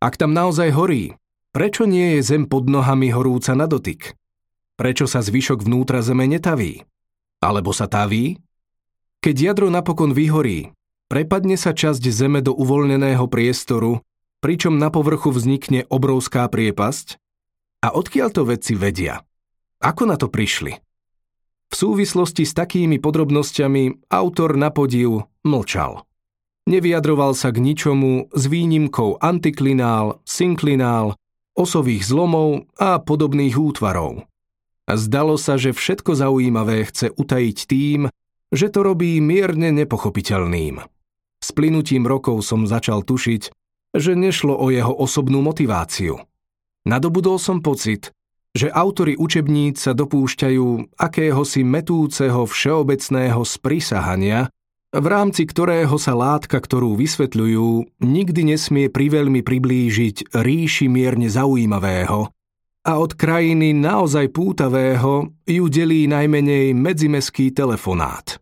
Ak 0.00 0.16
tam 0.16 0.32
naozaj 0.32 0.72
horí, 0.72 1.16
prečo 1.52 1.84
nie 1.84 2.16
je 2.16 2.36
Zem 2.36 2.48
pod 2.48 2.68
nohami 2.68 3.12
horúca 3.12 3.52
na 3.52 3.68
dotyk? 3.68 4.16
Prečo 4.76 5.04
sa 5.08 5.20
zvyšok 5.24 5.64
vnútra 5.64 6.00
Zeme 6.04 6.28
netaví? 6.28 6.84
Alebo 7.40 7.76
sa 7.76 7.88
taví? 7.88 8.40
Keď 9.20 9.36
jadro 9.52 9.68
napokon 9.68 10.12
vyhorí, 10.16 10.72
prepadne 11.08 11.60
sa 11.60 11.76
časť 11.76 12.00
Zeme 12.08 12.40
do 12.40 12.56
uvoľneného 12.56 13.24
priestoru 13.28 14.00
pričom 14.46 14.78
na 14.78 14.94
povrchu 14.94 15.34
vznikne 15.34 15.90
obrovská 15.90 16.46
priepasť? 16.46 17.18
A 17.82 17.90
odkiaľ 17.90 18.30
to 18.30 18.46
vedci 18.46 18.78
vedia? 18.78 19.26
Ako 19.82 20.06
na 20.06 20.14
to 20.14 20.30
prišli? 20.30 20.78
V 21.66 21.74
súvislosti 21.74 22.46
s 22.46 22.54
takými 22.54 23.02
podrobnosťami 23.02 24.06
autor 24.06 24.54
na 24.54 24.70
podiv 24.70 25.26
mlčal. 25.42 26.06
Nevyjadroval 26.70 27.34
sa 27.34 27.50
k 27.50 27.58
ničomu 27.58 28.30
s 28.30 28.46
výnimkou 28.46 29.18
antiklinál, 29.18 30.22
synklinál, 30.22 31.18
osových 31.58 32.06
zlomov 32.06 32.70
a 32.78 33.02
podobných 33.02 33.58
útvarov. 33.58 34.30
Zdalo 34.86 35.42
sa, 35.42 35.58
že 35.58 35.74
všetko 35.74 36.14
zaujímavé 36.14 36.86
chce 36.86 37.10
utajiť 37.10 37.58
tým, 37.66 38.00
že 38.54 38.70
to 38.70 38.86
robí 38.86 39.18
mierne 39.18 39.74
nepochopiteľným. 39.74 40.86
S 41.42 41.48
plynutím 41.50 42.06
rokov 42.06 42.46
som 42.46 42.62
začal 42.70 43.02
tušiť, 43.02 43.65
že 43.96 44.16
nešlo 44.16 44.56
o 44.56 44.72
jeho 44.72 44.92
osobnú 44.92 45.42
motiváciu. 45.44 46.20
Nadobudol 46.86 47.40
som 47.42 47.58
pocit, 47.60 48.14
že 48.56 48.72
autory 48.72 49.18
učebníc 49.18 49.82
sa 49.82 49.92
dopúšťajú 49.92 50.96
akéhosi 50.96 51.60
metúceho 51.66 52.48
všeobecného 52.48 53.42
sprisahania, 53.44 54.48
v 54.96 55.06
rámci 55.12 55.44
ktorého 55.44 55.98
sa 56.00 56.16
látka, 56.16 56.56
ktorú 56.56 56.96
vysvetľujú, 56.96 58.00
nikdy 58.00 58.40
nesmie 58.56 58.86
priveľmi 58.88 59.44
priblížiť 59.44 60.32
ríši 60.32 60.86
mierne 60.88 61.28
zaujímavého 61.28 62.32
a 62.86 63.02
od 63.02 63.18
krajiny 63.18 63.74
naozaj 63.74 64.30
pútavého 64.30 65.34
ju 65.42 65.64
delí 65.66 66.06
najmenej 66.06 66.70
medzimeský 66.70 67.50
telefonát. 67.50 68.38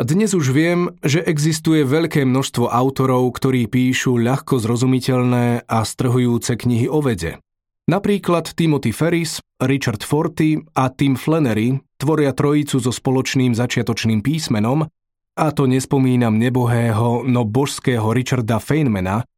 Dnes 0.00 0.32
už 0.32 0.56
viem, 0.56 0.96
že 1.04 1.20
existuje 1.20 1.84
veľké 1.84 2.24
množstvo 2.24 2.72
autorov, 2.72 3.36
ktorí 3.36 3.68
píšu 3.68 4.16
ľahko 4.16 4.56
zrozumiteľné 4.56 5.68
a 5.68 5.78
strhujúce 5.84 6.56
knihy 6.56 6.88
o 6.88 7.04
vede. 7.04 7.36
Napríklad 7.84 8.48
Timothy 8.56 8.96
Ferris, 8.96 9.44
Richard 9.60 10.00
Forty 10.00 10.56
a 10.72 10.88
Tim 10.88 11.20
Flannery 11.20 11.84
tvoria 12.00 12.32
trojicu 12.32 12.80
so 12.80 12.88
spoločným 12.88 13.52
začiatočným 13.52 14.24
písmenom, 14.24 14.88
a 15.36 15.46
to 15.52 15.68
nespomínam 15.68 16.40
nebohého, 16.40 17.20
no 17.28 17.44
božského 17.44 18.16
Richarda 18.16 18.56
Feynmana, 18.56 19.28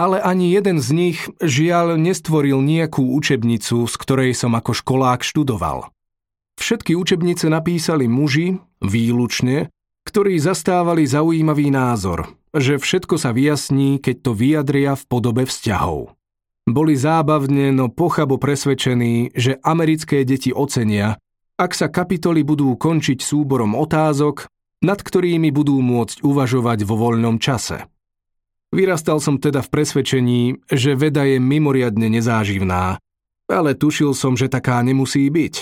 ale 0.00 0.24
ani 0.24 0.48
jeden 0.48 0.80
z 0.80 0.96
nich 0.96 1.18
žiaľ 1.44 2.00
nestvoril 2.00 2.64
nejakú 2.64 3.04
učebnicu, 3.04 3.84
z 3.84 3.94
ktorej 4.00 4.32
som 4.32 4.56
ako 4.56 4.72
školák 4.80 5.20
študoval. 5.20 5.92
Všetky 6.56 6.96
učebnice 6.96 7.52
napísali 7.52 8.08
muži, 8.08 8.56
výlučne, 8.80 9.68
ktorí 10.06 10.38
zastávali 10.38 11.02
zaujímavý 11.02 11.74
názor, 11.74 12.30
že 12.54 12.78
všetko 12.78 13.18
sa 13.18 13.34
vyjasní, 13.34 13.98
keď 13.98 14.16
to 14.22 14.32
vyjadria 14.32 14.94
v 14.94 15.04
podobe 15.10 15.42
vzťahov. 15.42 16.14
Boli 16.66 16.94
zábavne, 16.94 17.74
no 17.74 17.90
pochabo 17.90 18.38
presvedčení, 18.38 19.34
že 19.34 19.58
americké 19.66 20.22
deti 20.22 20.54
ocenia, 20.54 21.18
ak 21.58 21.74
sa 21.74 21.90
kapitoly 21.90 22.42
budú 22.46 22.74
končiť 22.78 23.22
súborom 23.22 23.74
otázok, 23.74 24.46
nad 24.82 25.00
ktorými 25.00 25.50
budú 25.50 25.78
môcť 25.82 26.22
uvažovať 26.22 26.78
vo 26.84 26.94
voľnom 27.00 27.42
čase. 27.42 27.86
Vyrastal 28.74 29.22
som 29.22 29.38
teda 29.38 29.62
v 29.62 29.72
presvedčení, 29.72 30.42
že 30.68 30.98
veda 30.98 31.24
je 31.24 31.38
mimoriadne 31.38 32.12
nezáživná, 32.12 32.98
ale 33.46 33.70
tušil 33.78 34.12
som, 34.12 34.34
že 34.34 34.50
taká 34.50 34.82
nemusí 34.82 35.26
byť. 35.30 35.54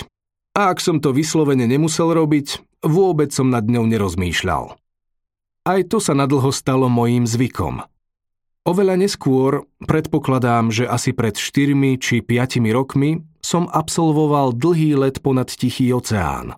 A 0.57 0.73
ak 0.73 0.81
som 0.81 0.97
to 0.99 1.13
vyslovene 1.13 1.69
nemusel 1.69 2.11
robiť, 2.11 2.74
Vôbec 2.85 3.33
som 3.33 3.49
nad 3.49 3.65
ňou 3.65 3.89
nerozmýšľal. 3.89 4.77
Aj 5.65 5.81
to 5.89 5.97
sa 5.97 6.13
nadlho 6.13 6.53
stalo 6.53 6.85
mojím 6.85 7.25
zvykom. 7.25 7.81
Oveľa 8.65 9.01
neskôr, 9.01 9.65
predpokladám, 9.81 10.69
že 10.69 10.85
asi 10.85 11.09
pred 11.09 11.33
4 11.33 11.73
či 11.97 12.21
5 12.21 12.61
rokmi, 12.69 13.25
som 13.41 13.65
absolvoval 13.69 14.53
dlhý 14.53 14.93
let 14.93 15.25
ponad 15.25 15.49
Tichý 15.49 15.89
oceán. 15.93 16.57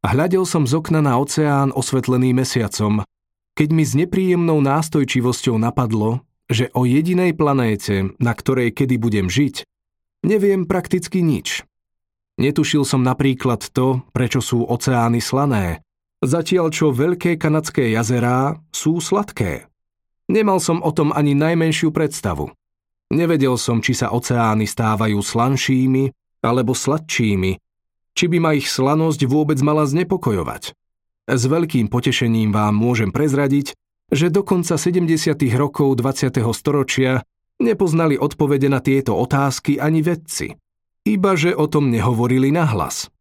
Hľadel 0.00 0.48
som 0.48 0.64
z 0.64 0.80
okna 0.80 1.04
na 1.04 1.20
oceán 1.20 1.68
osvetlený 1.76 2.32
mesiacom, 2.32 3.04
keď 3.52 3.68
mi 3.68 3.84
s 3.84 3.92
nepríjemnou 3.92 4.64
nástojčivosťou 4.64 5.60
napadlo, 5.60 6.24
že 6.48 6.72
o 6.72 6.88
jedinej 6.88 7.36
planéte, 7.36 8.16
na 8.16 8.32
ktorej 8.32 8.72
kedy 8.72 8.96
budem 8.96 9.28
žiť, 9.28 9.68
neviem 10.24 10.64
prakticky 10.64 11.20
nič. 11.20 11.67
Netušil 12.38 12.86
som 12.86 13.02
napríklad 13.02 13.66
to, 13.74 14.06
prečo 14.14 14.38
sú 14.38 14.62
oceány 14.62 15.18
slané, 15.18 15.82
zatiaľ 16.22 16.70
čo 16.70 16.94
veľké 16.94 17.34
kanadské 17.34 17.90
jazerá 17.90 18.62
sú 18.70 19.02
sladké. 19.02 19.66
Nemal 20.30 20.62
som 20.62 20.78
o 20.78 20.94
tom 20.94 21.10
ani 21.10 21.34
najmenšiu 21.34 21.90
predstavu. 21.90 22.54
Nevedel 23.10 23.58
som, 23.58 23.82
či 23.82 23.96
sa 23.96 24.14
oceány 24.14 24.70
stávajú 24.70 25.18
slanšími 25.18 26.14
alebo 26.44 26.78
sladčími, 26.78 27.58
či 28.14 28.24
by 28.30 28.38
ma 28.38 28.54
ich 28.54 28.70
slanosť 28.70 29.26
vôbec 29.26 29.58
mala 29.64 29.88
znepokojovať. 29.88 30.78
S 31.28 31.42
veľkým 31.42 31.90
potešením 31.90 32.54
vám 32.54 32.76
môžem 32.76 33.10
prezradiť, 33.10 33.74
že 34.14 34.30
do 34.30 34.46
konca 34.46 34.78
70. 34.78 35.34
rokov 35.58 35.98
20. 35.98 36.38
storočia 36.54 37.24
nepoznali 37.58 38.14
odpovede 38.14 38.70
na 38.70 38.78
tieto 38.78 39.16
otázky 39.18 39.76
ani 39.82 40.00
vedci, 40.04 40.54
iba 41.06 41.36
že 41.38 41.54
o 41.54 41.66
tom 41.70 41.92
nehovorili 41.92 42.50
nahlas. 42.50 43.12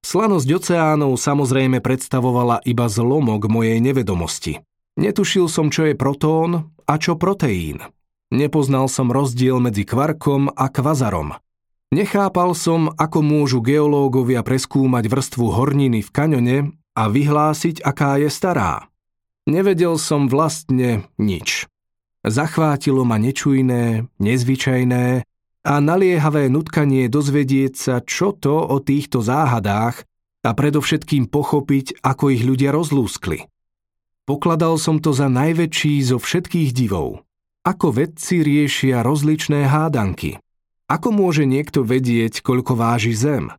Slanosť 0.00 0.48
oceánov 0.48 1.20
samozrejme 1.20 1.84
predstavovala 1.84 2.64
iba 2.64 2.88
zlomok 2.88 3.52
mojej 3.52 3.78
nevedomosti. 3.84 4.64
Netušil 4.96 5.46
som, 5.46 5.68
čo 5.68 5.84
je 5.86 5.94
protón 5.94 6.72
a 6.88 6.94
čo 6.96 7.20
proteín. 7.20 7.84
Nepoznal 8.32 8.88
som 8.88 9.12
rozdiel 9.12 9.60
medzi 9.60 9.84
kvarkom 9.84 10.54
a 10.54 10.66
kvazarom. 10.72 11.36
Nechápal 11.90 12.54
som, 12.54 12.94
ako 12.94 13.18
môžu 13.20 13.58
geológovia 13.60 14.46
preskúmať 14.46 15.10
vrstvu 15.10 15.46
horniny 15.50 16.06
v 16.06 16.10
kaňone 16.14 16.58
a 16.94 17.02
vyhlásiť, 17.10 17.82
aká 17.82 18.22
je 18.22 18.30
stará. 18.30 18.86
Nevedel 19.50 19.98
som 19.98 20.30
vlastne 20.30 21.10
nič. 21.18 21.66
Zachvátilo 22.22 23.02
ma 23.02 23.18
nečujné, 23.18 24.06
nezvyčajné 24.22 25.26
a 25.60 25.76
naliehavé 25.78 26.48
nutkanie 26.48 27.08
dozvedieť 27.12 27.72
sa, 27.76 27.94
čo 28.00 28.32
to 28.32 28.56
o 28.56 28.80
týchto 28.80 29.20
záhadách 29.20 30.08
a 30.40 30.50
predovšetkým 30.56 31.28
pochopiť, 31.28 32.00
ako 32.00 32.32
ich 32.32 32.42
ľudia 32.44 32.72
rozlúskli. 32.72 33.44
Pokladal 34.24 34.80
som 34.80 35.02
to 35.02 35.12
za 35.12 35.28
najväčší 35.28 36.00
zo 36.06 36.16
všetkých 36.16 36.70
divov. 36.72 37.26
Ako 37.60 37.92
vedci 37.92 38.40
riešia 38.40 39.04
rozličné 39.04 39.68
hádanky. 39.68 40.40
Ako 40.88 41.12
môže 41.12 41.44
niekto 41.44 41.84
vedieť, 41.84 42.40
koľko 42.40 42.72
váži 42.72 43.12
Zem? 43.12 43.52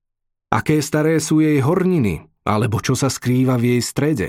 Aké 0.49 0.81
staré 0.81 1.21
sú 1.21 1.37
jej 1.39 1.61
horniny? 1.61 2.25
Alebo 2.41 2.81
čo 2.81 2.97
sa 2.97 3.13
skrýva 3.13 3.61
v 3.61 3.77
jej 3.77 3.81
strede? 3.85 4.27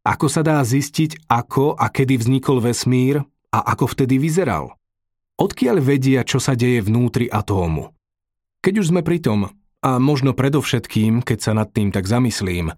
Ako 0.00 0.32
sa 0.32 0.40
dá 0.40 0.64
zistiť, 0.64 1.28
ako 1.28 1.76
a 1.76 1.92
kedy 1.92 2.16
vznikol 2.24 2.64
vesmír 2.64 3.20
a 3.52 3.58
ako 3.76 3.92
vtedy 3.92 4.16
vyzeral? 4.16 4.78
Odkiaľ 5.36 5.84
vedia, 5.84 6.24
čo 6.24 6.40
sa 6.40 6.56
deje 6.56 6.80
vnútri 6.80 7.28
atómu? 7.28 7.92
Keď 8.64 8.74
už 8.80 8.86
sme 8.88 9.04
pri 9.04 9.20
tom, 9.20 9.52
a 9.84 10.00
možno 10.00 10.32
predovšetkým, 10.32 11.20
keď 11.20 11.38
sa 11.38 11.52
nad 11.52 11.68
tým 11.70 11.92
tak 11.92 12.08
zamyslím, 12.08 12.72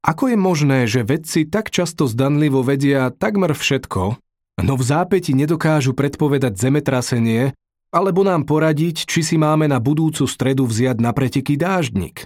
ako 0.00 0.32
je 0.32 0.38
možné, 0.40 0.78
že 0.88 1.04
vedci 1.04 1.44
tak 1.44 1.68
často 1.68 2.08
zdanlivo 2.08 2.64
vedia 2.64 3.12
takmer 3.12 3.52
všetko, 3.52 4.16
no 4.64 4.72
v 4.72 4.82
zápäti 4.82 5.36
nedokážu 5.36 5.92
predpovedať 5.92 6.56
zemetrasenie 6.56 7.52
alebo 7.92 8.24
nám 8.24 8.48
poradiť, 8.48 9.04
či 9.04 9.20
si 9.20 9.36
máme 9.36 9.68
na 9.68 9.76
budúcu 9.76 10.24
stredu 10.24 10.64
vziať 10.64 11.04
na 11.04 11.12
preteky 11.12 11.60
dáždnik? 11.60 12.24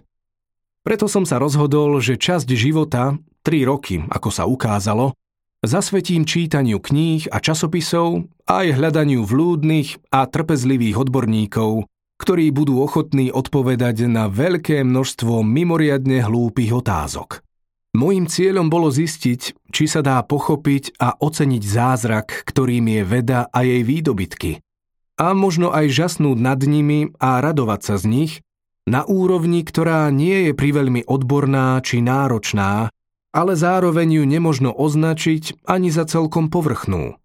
Preto 0.87 1.11
som 1.11 1.27
sa 1.27 1.43
rozhodol, 1.43 1.99
že 1.99 2.19
časť 2.19 2.47
života, 2.55 3.19
3 3.43 3.67
roky, 3.67 4.03
ako 4.11 4.29
sa 4.31 4.47
ukázalo, 4.47 5.14
zasvetím 5.62 6.27
čítaniu 6.27 6.83
kníh 6.83 7.31
a 7.31 7.38
časopisov 7.38 8.27
aj 8.51 8.66
hľadaniu 8.75 9.22
vlúdnych 9.22 10.03
a 10.11 10.27
trpezlivých 10.27 10.98
odborníkov, 10.98 11.87
ktorí 12.18 12.51
budú 12.51 12.83
ochotní 12.83 13.31
odpovedať 13.31 14.07
na 14.11 14.27
veľké 14.27 14.83
množstvo 14.83 15.42
mimoriadne 15.42 16.22
hlúpych 16.22 16.75
otázok. 16.75 17.42
Mojím 17.92 18.25
cieľom 18.25 18.72
bolo 18.72 18.88
zistiť, 18.88 19.68
či 19.68 19.85
sa 19.85 20.01
dá 20.01 20.22
pochopiť 20.25 20.96
a 20.96 21.12
oceniť 21.18 21.62
zázrak, 21.62 22.48
ktorým 22.48 22.88
je 22.88 23.03
veda 23.05 23.40
a 23.53 23.66
jej 23.68 23.85
výdobytky. 23.85 24.64
A 25.20 25.37
možno 25.37 25.70
aj 25.70 25.92
žasnúť 25.92 26.38
nad 26.40 26.57
nimi 26.64 27.12
a 27.20 27.44
radovať 27.44 27.81
sa 27.85 27.94
z 28.01 28.05
nich, 28.09 28.33
na 28.88 29.07
úrovni, 29.07 29.62
ktorá 29.62 30.09
nie 30.11 30.51
je 30.51 30.53
priveľmi 30.57 31.07
odborná 31.07 31.79
či 31.85 32.03
náročná, 32.03 32.90
ale 33.33 33.57
zároveň 33.57 34.23
ju 34.23 34.25
nemožno 34.29 34.71
označiť 34.71 35.64
ani 35.64 35.88
za 35.88 36.05
celkom 36.05 36.53
povrchnú. 36.53 37.16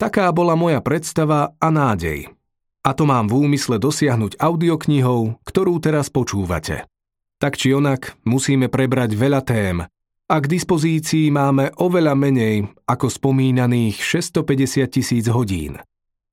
Taká 0.00 0.30
bola 0.32 0.56
moja 0.56 0.80
predstava 0.80 1.52
a 1.60 1.68
nádej. 1.68 2.32
A 2.80 2.96
to 2.96 3.04
mám 3.04 3.28
v 3.28 3.44
úmysle 3.44 3.76
dosiahnuť 3.76 4.40
audioknihou, 4.40 5.42
ktorú 5.44 5.76
teraz 5.84 6.08
počúvate. 6.08 6.88
Tak 7.36 7.60
či 7.60 7.76
onak 7.76 8.16
musíme 8.24 8.72
prebrať 8.72 9.12
veľa 9.12 9.40
tém, 9.44 9.84
a 10.30 10.36
k 10.38 10.46
dispozícii 10.46 11.34
máme 11.34 11.74
oveľa 11.82 12.14
menej 12.14 12.70
ako 12.86 13.10
spomínaných 13.10 13.98
650 13.98 14.86
tisíc 14.86 15.26
hodín. 15.26 15.74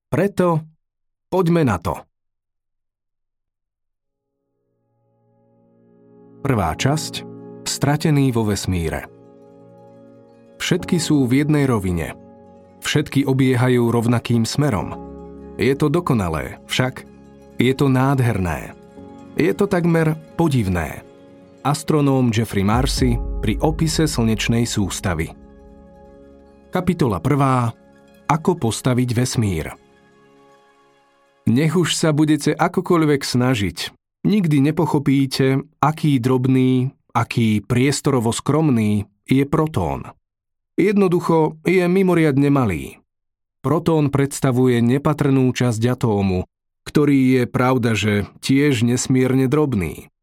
Preto 0.07 0.61
poďme 1.33 1.65
na 1.65 1.81
to. 1.81 1.97
Prvá 6.45 6.77
časť 6.77 7.26
Stratený 7.67 8.31
vo 8.31 8.47
vesmíre 8.47 9.11
Všetky 10.57 11.03
sú 11.03 11.27
v 11.27 11.43
jednej 11.43 11.67
rovine. 11.67 12.15
Všetky 12.79 13.27
obiehajú 13.27 13.91
rovnakým 13.91 14.47
smerom. 14.47 14.95
Je 15.59 15.75
to 15.75 15.91
dokonalé, 15.91 16.63
však 16.71 17.03
je 17.59 17.73
to 17.75 17.91
nádherné. 17.91 18.71
Je 19.35 19.51
to 19.51 19.67
takmer 19.67 20.15
podivné 20.39 21.03
astronóm 21.67 22.31
Jeffrey 22.31 22.63
Marcy 22.63 23.19
pri 23.43 23.59
opise 23.59 24.07
slnečnej 24.07 24.63
sústavy. 24.63 25.27
Kapitola 26.71 27.19
1. 27.19 28.31
Ako 28.31 28.55
postaviť 28.55 29.09
vesmír 29.11 29.75
Nech 31.47 31.75
už 31.75 31.95
sa 31.95 32.15
budete 32.15 32.55
akokoľvek 32.55 33.21
snažiť, 33.23 33.77
nikdy 34.23 34.63
nepochopíte, 34.71 35.63
aký 35.79 36.19
drobný, 36.19 36.96
aký 37.17 37.65
priestorovo 37.65 38.29
skromný 38.29 39.09
je 39.25 39.41
protón. 39.49 40.13
Jednoducho 40.77 41.57
je 41.65 41.81
mimoriadne 41.89 42.53
malý. 42.53 43.01
Protón 43.65 44.13
predstavuje 44.13 44.77
nepatrnú 44.85 45.49
časť 45.49 45.81
atómu, 45.89 46.45
ktorý 46.85 47.41
je 47.41 47.43
pravda, 47.49 47.97
že 47.97 48.29
tiež 48.45 48.85
nesmierne 48.85 49.49
drobný. 49.49 50.13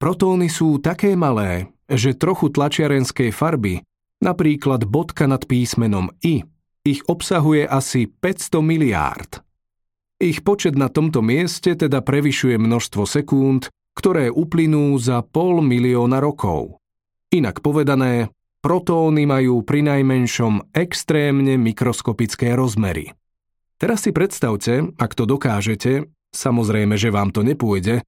Protóny 0.00 0.48
sú 0.48 0.80
také 0.80 1.12
malé, 1.12 1.68
že 1.86 2.16
trochu 2.16 2.48
tlačiarenskej 2.48 3.30
farby, 3.30 3.84
napríklad 4.24 4.88
bodka 4.88 5.28
nad 5.28 5.44
písmenom 5.44 6.10
I, 6.24 6.48
ich 6.82 7.04
obsahuje 7.04 7.68
asi 7.68 8.08
500 8.08 8.64
miliárd. 8.64 9.44
Ich 10.18 10.42
počet 10.42 10.74
na 10.74 10.90
tomto 10.90 11.22
mieste 11.22 11.78
teda 11.78 12.02
prevyšuje 12.02 12.58
množstvo 12.58 13.06
sekúnd, 13.06 13.70
ktoré 13.98 14.30
uplynú 14.30 14.94
za 15.02 15.26
pol 15.26 15.58
milióna 15.58 16.22
rokov. 16.22 16.78
Inak 17.34 17.58
povedané, 17.66 18.30
protóny 18.62 19.26
majú 19.26 19.66
pri 19.66 19.82
najmenšom 19.82 20.70
extrémne 20.70 21.58
mikroskopické 21.58 22.54
rozmery. 22.54 23.10
Teraz 23.82 24.06
si 24.06 24.14
predstavte, 24.14 24.94
ak 24.94 25.18
to 25.18 25.26
dokážete, 25.26 26.06
samozrejme, 26.30 26.94
že 26.94 27.10
vám 27.10 27.34
to 27.34 27.42
nepôjde, 27.42 28.06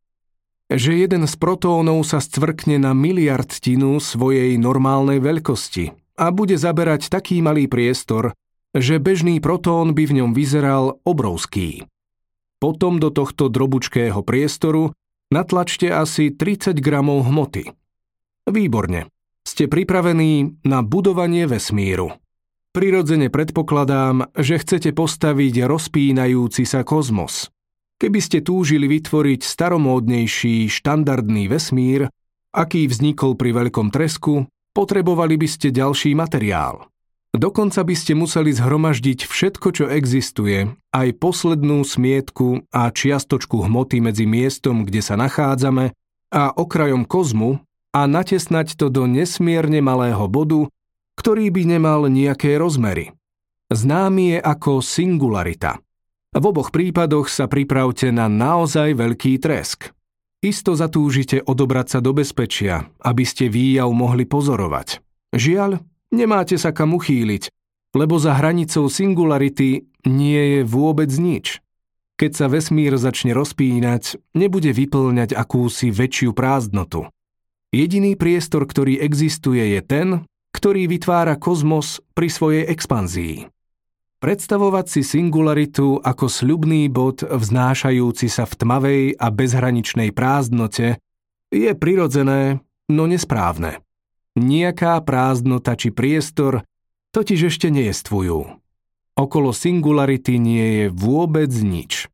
že 0.70 0.94
jeden 0.94 1.26
z 1.26 1.34
protónov 1.34 2.06
sa 2.06 2.22
stvrkne 2.22 2.78
na 2.78 2.94
miliardtinu 2.94 3.98
svojej 3.98 4.54
normálnej 4.62 5.18
veľkosti 5.18 6.14
a 6.14 6.30
bude 6.30 6.54
zaberať 6.54 7.10
taký 7.10 7.42
malý 7.42 7.66
priestor, 7.66 8.38
že 8.70 9.02
bežný 9.02 9.42
protón 9.42 9.98
by 9.98 10.06
v 10.06 10.22
ňom 10.22 10.30
vyzeral 10.30 11.02
obrovský. 11.02 11.90
Potom 12.62 13.02
do 13.02 13.10
tohto 13.10 13.50
drobučkého 13.50 14.22
priestoru 14.22 14.94
natlačte 15.30 15.88
asi 15.90 16.34
30 16.34 16.78
gramov 16.82 17.26
hmoty. 17.26 17.70
Výborne. 18.50 19.08
Ste 19.46 19.66
pripravení 19.66 20.62
na 20.68 20.84
budovanie 20.84 21.48
vesmíru. 21.48 22.12
Prirodzene 22.70 23.32
predpokladám, 23.32 24.30
že 24.36 24.60
chcete 24.60 24.94
postaviť 24.94 25.66
rozpínajúci 25.66 26.62
sa 26.68 26.82
kozmos– 26.84 27.46
Keby 28.00 28.16
ste 28.24 28.40
túžili 28.40 28.88
vytvoriť 28.88 29.44
staromódnejší, 29.44 30.72
štandardný 30.72 31.52
vesmír, 31.52 32.08
aký 32.48 32.88
vznikol 32.88 33.36
pri 33.36 33.52
veľkom 33.52 33.92
tresku, 33.92 34.48
potrebovali 34.72 35.36
by 35.36 35.44
ste 35.44 35.68
ďalší 35.68 36.16
materiál. 36.16 36.88
Dokonca 37.30 37.86
by 37.86 37.94
ste 37.94 38.18
museli 38.18 38.50
zhromaždiť 38.50 39.22
všetko, 39.22 39.68
čo 39.70 39.84
existuje, 39.86 40.74
aj 40.90 41.08
poslednú 41.22 41.86
smietku 41.86 42.66
a 42.74 42.90
čiastočku 42.90 43.70
hmoty 43.70 44.02
medzi 44.02 44.26
miestom, 44.26 44.82
kde 44.82 44.98
sa 44.98 45.14
nachádzame, 45.14 45.94
a 46.30 46.54
okrajom 46.54 47.06
kozmu 47.06 47.62
a 47.90 48.06
natesnať 48.06 48.78
to 48.78 48.86
do 48.86 49.06
nesmierne 49.10 49.82
malého 49.82 50.30
bodu, 50.30 50.70
ktorý 51.18 51.50
by 51.50 51.62
nemal 51.78 52.06
nejaké 52.06 52.54
rozmery. 52.54 53.14
Známy 53.70 54.34
je 54.34 54.38
ako 54.38 54.82
singularita. 54.82 55.78
V 56.30 56.44
oboch 56.46 56.70
prípadoch 56.70 57.26
sa 57.26 57.50
pripravte 57.50 58.14
na 58.14 58.30
naozaj 58.30 58.94
veľký 58.94 59.42
tresk. 59.42 59.90
Isto 60.40 60.78
zatúžite 60.78 61.42
odobrať 61.42 61.86
sa 61.94 61.98
do 61.98 62.14
bezpečia, 62.14 62.88
aby 63.02 63.26
ste 63.26 63.50
výjav 63.50 63.90
mohli 63.90 64.24
pozorovať. 64.24 65.02
Žiaľ, 65.34 65.82
nemáte 66.14 66.58
sa 66.58 66.70
kam 66.70 66.94
uchýliť, 66.94 67.50
lebo 67.94 68.18
za 68.18 68.38
hranicou 68.38 68.86
singularity 68.86 69.88
nie 70.06 70.42
je 70.58 70.60
vôbec 70.62 71.10
nič. 71.10 71.58
Keď 72.20 72.30
sa 72.36 72.46
vesmír 72.52 73.00
začne 73.00 73.32
rozpínať, 73.32 74.20
nebude 74.36 74.76
vyplňať 74.76 75.32
akúsi 75.32 75.88
väčšiu 75.88 76.36
prázdnotu. 76.36 77.08
Jediný 77.72 78.18
priestor, 78.18 78.68
ktorý 78.68 79.00
existuje, 79.00 79.62
je 79.78 79.80
ten, 79.80 80.08
ktorý 80.52 80.90
vytvára 80.90 81.40
kozmos 81.40 82.04
pri 82.12 82.28
svojej 82.28 82.64
expanzii. 82.68 83.48
Predstavovať 84.20 84.86
si 84.92 85.00
singularitu 85.00 85.96
ako 85.96 86.28
sľubný 86.28 86.92
bod 86.92 87.24
vznášajúci 87.24 88.28
sa 88.28 88.44
v 88.44 88.52
tmavej 88.52 89.02
a 89.16 89.26
bezhraničnej 89.32 90.12
prázdnote 90.12 91.00
je 91.48 91.72
prirodzené, 91.72 92.60
no 92.92 93.08
nesprávne. 93.08 93.80
Nijaká 94.38 95.00
prázdnota 95.02 95.74
či 95.74 95.90
priestor 95.90 96.62
totiž 97.10 97.50
ešte 97.50 97.70
nejestvujú. 97.74 98.60
Okolo 99.18 99.50
singularity 99.50 100.38
nie 100.38 100.66
je 100.82 100.86
vôbec 100.94 101.50
nič. 101.50 102.06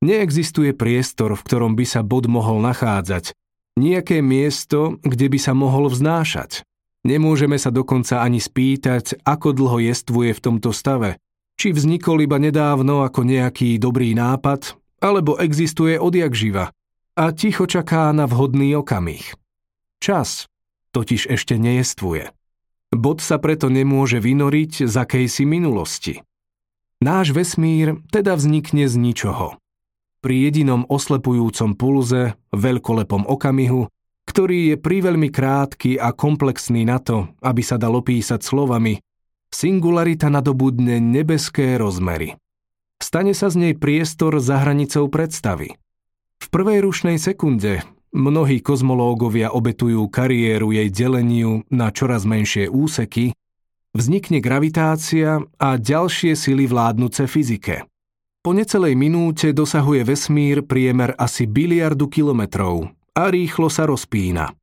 Neexistuje 0.00 0.76
priestor, 0.76 1.34
v 1.34 1.42
ktorom 1.42 1.74
by 1.74 1.84
sa 1.88 2.06
bod 2.06 2.30
mohol 2.30 2.62
nachádzať, 2.62 3.34
nejaké 3.76 4.22
miesto, 4.22 5.02
kde 5.02 5.26
by 5.26 5.38
sa 5.42 5.52
mohol 5.52 5.90
vznášať. 5.90 6.62
Nemôžeme 7.06 7.58
sa 7.58 7.74
dokonca 7.74 8.22
ani 8.22 8.42
spýtať, 8.42 9.22
ako 9.26 9.54
dlho 9.54 9.78
jestvuje 9.82 10.34
v 10.34 10.42
tomto 10.42 10.70
stave, 10.70 11.18
či 11.56 11.72
vznikol 11.72 12.22
iba 12.22 12.36
nedávno 12.36 13.02
ako 13.06 13.24
nejaký 13.24 13.78
dobrý 13.78 14.12
nápad, 14.14 14.74
alebo 15.00 15.36
existuje 15.38 16.00
odjak 16.00 16.32
živa 16.32 16.72
a 17.16 17.32
ticho 17.32 17.64
čaká 17.64 18.12
na 18.12 18.28
vhodný 18.28 18.76
okamih. 18.76 19.32
Čas 20.00 20.48
totiž 20.96 21.28
ešte 21.28 21.60
nejestvuje. 21.60 22.32
Bod 22.96 23.20
sa 23.20 23.36
preto 23.36 23.68
nemôže 23.68 24.16
vynoriť 24.16 24.88
z 24.88 24.94
akejsi 24.96 25.44
minulosti. 25.44 26.24
Náš 27.04 27.36
vesmír 27.36 28.00
teda 28.08 28.32
vznikne 28.40 28.88
z 28.88 28.96
ničoho. 28.96 29.60
Pri 30.24 30.48
jedinom 30.48 30.88
oslepujúcom 30.88 31.76
pulze, 31.76 32.40
veľkolepom 32.56 33.28
okamihu, 33.28 33.92
ktorý 34.24 34.72
je 34.72 34.76
priveľmi 34.80 35.28
krátky 35.28 36.00
a 36.00 36.16
komplexný 36.16 36.88
na 36.88 36.96
to, 36.96 37.28
aby 37.44 37.60
sa 37.60 37.76
dal 37.76 38.00
opísať 38.00 38.40
slovami, 38.40 38.96
singularita 39.52 40.32
nadobudne 40.32 40.96
nebeské 40.98 41.76
rozmery. 41.76 42.40
Stane 42.96 43.36
sa 43.36 43.52
z 43.52 43.60
nej 43.60 43.74
priestor 43.76 44.40
za 44.40 44.64
hranicou 44.64 45.12
predstavy. 45.12 45.76
V 46.40 46.46
prvej 46.48 46.80
rušnej 46.80 47.20
sekunde 47.20 47.84
mnohí 48.16 48.64
kozmológovia 48.64 49.52
obetujú 49.52 50.08
kariéru 50.08 50.72
jej 50.72 50.88
deleniu 50.88 51.68
na 51.68 51.92
čoraz 51.92 52.24
menšie 52.24 52.72
úseky, 52.72 53.36
vznikne 53.92 54.40
gravitácia 54.40 55.44
a 55.60 55.68
ďalšie 55.76 56.32
sily 56.32 56.64
vládnuce 56.64 57.28
fyzike. 57.28 57.84
Po 58.40 58.56
necelej 58.56 58.96
minúte 58.96 59.52
dosahuje 59.52 60.06
vesmír 60.06 60.64
priemer 60.64 61.12
asi 61.20 61.44
biliardu 61.44 62.08
kilometrov 62.08 62.88
a 63.12 63.28
rýchlo 63.28 63.68
sa 63.68 63.84
rozpína. 63.84 64.56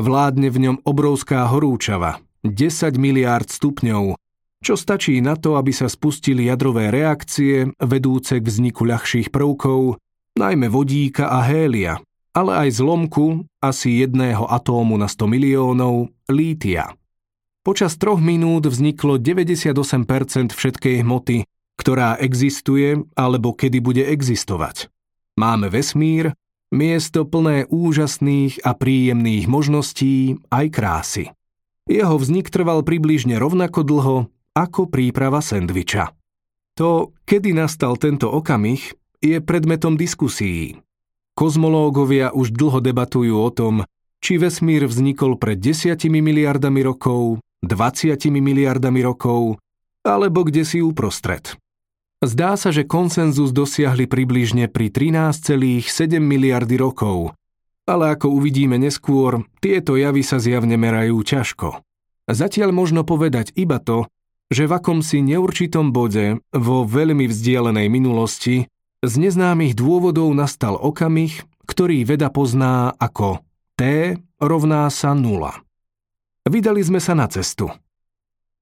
Vládne 0.00 0.48
v 0.48 0.58
ňom 0.68 0.76
obrovská 0.82 1.44
horúčava, 1.50 2.18
10 2.46 2.96
miliárd 2.96 3.46
stupňov, 3.50 4.16
čo 4.64 4.74
stačí 4.80 5.20
na 5.20 5.36
to, 5.36 5.60
aby 5.60 5.76
sa 5.76 5.92
spustili 5.92 6.48
jadrové 6.48 6.88
reakcie 6.88 7.68
vedúce 7.82 8.40
k 8.40 8.44
vzniku 8.48 8.88
ľahších 8.88 9.28
prvkov, 9.28 10.00
najmä 10.40 10.72
vodíka 10.72 11.28
a 11.28 11.44
hélia, 11.44 12.00
ale 12.34 12.66
aj 12.66 12.82
zlomku 12.82 13.46
asi 13.62 14.02
jedného 14.02 14.44
atómu 14.50 14.98
na 14.98 15.06
100 15.06 15.30
miliónov 15.30 16.10
lítia. 16.28 16.98
Počas 17.64 17.96
troch 17.96 18.20
minút 18.20 18.68
vzniklo 18.68 19.16
98% 19.16 20.52
všetkej 20.52 21.00
hmoty, 21.00 21.48
ktorá 21.80 22.20
existuje 22.20 23.00
alebo 23.16 23.56
kedy 23.56 23.78
bude 23.80 24.04
existovať. 24.04 24.92
Máme 25.40 25.72
vesmír, 25.72 26.36
Miesto 26.74 27.22
plné 27.22 27.70
úžasných 27.70 28.66
a 28.66 28.74
príjemných 28.74 29.46
možností 29.46 30.42
aj 30.50 30.66
krásy. 30.74 31.24
Jeho 31.86 32.18
vznik 32.18 32.50
trval 32.50 32.82
približne 32.82 33.38
rovnako 33.38 33.86
dlho 33.86 34.18
ako 34.58 34.90
príprava 34.90 35.38
sendviča. 35.38 36.10
To, 36.74 37.14
kedy 37.30 37.54
nastal 37.54 37.94
tento 37.94 38.26
okamih, 38.26 38.90
je 39.22 39.38
predmetom 39.38 39.94
diskusí. 39.94 40.82
Kozmológovia 41.34 42.30
už 42.30 42.54
dlho 42.54 42.78
debatujú 42.78 43.34
o 43.34 43.50
tom, 43.50 43.82
či 44.22 44.38
vesmír 44.38 44.86
vznikol 44.86 45.34
pred 45.34 45.58
desiatimi 45.58 46.22
miliardami 46.22 46.80
rokov, 46.86 47.42
20 47.66 48.14
miliardami 48.38 49.02
rokov, 49.02 49.58
alebo 50.06 50.46
kde 50.46 50.62
si 50.62 50.78
uprostred. 50.78 51.58
Zdá 52.22 52.54
sa, 52.54 52.70
že 52.70 52.86
konsenzus 52.86 53.50
dosiahli 53.50 54.06
približne 54.06 54.70
pri 54.70 54.88
13,7 54.88 56.22
miliardy 56.22 56.78
rokov, 56.78 57.34
ale 57.84 58.16
ako 58.16 58.32
uvidíme 58.32 58.80
neskôr, 58.80 59.44
tieto 59.60 59.98
javy 59.98 60.24
sa 60.24 60.40
zjavne 60.40 60.78
merajú 60.78 61.20
ťažko. 61.20 61.84
Zatiaľ 62.30 62.72
možno 62.72 63.04
povedať 63.04 63.52
iba 63.58 63.76
to, 63.76 64.08
že 64.48 64.64
v 64.64 64.72
akomsi 64.72 65.20
neurčitom 65.20 65.92
bode 65.92 66.40
vo 66.54 66.88
veľmi 66.88 67.28
vzdialenej 67.28 67.90
minulosti 67.92 68.70
z 69.06 69.14
neznámych 69.20 69.76
dôvodov 69.76 70.32
nastal 70.32 70.76
okamih, 70.76 71.44
ktorý 71.64 72.04
veda 72.04 72.28
pozná 72.28 72.92
ako 72.96 73.40
T 73.74 74.14
rovná 74.38 74.86
sa 74.92 75.16
nula. 75.16 75.64
Vydali 76.44 76.84
sme 76.84 77.00
sa 77.00 77.16
na 77.16 77.24
cestu. 77.26 77.72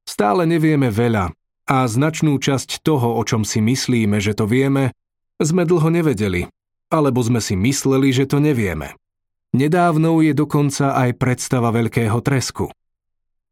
Stále 0.06 0.46
nevieme 0.46 0.90
veľa, 0.90 1.34
a 1.66 1.86
značnú 1.86 2.38
časť 2.38 2.82
toho, 2.82 3.18
o 3.18 3.22
čom 3.22 3.46
si 3.46 3.62
myslíme, 3.62 4.18
že 4.18 4.34
to 4.34 4.50
vieme, 4.50 4.90
sme 5.38 5.62
dlho 5.62 5.88
nevedeli, 5.90 6.50
alebo 6.90 7.22
sme 7.22 7.38
si 7.38 7.54
mysleli, 7.54 8.10
že 8.10 8.26
to 8.26 8.42
nevieme. 8.42 8.94
Nedávnou 9.52 10.24
je 10.24 10.32
dokonca 10.32 10.96
aj 10.96 11.18
predstava 11.20 11.70
veľkého 11.70 12.18
tresku. 12.24 12.72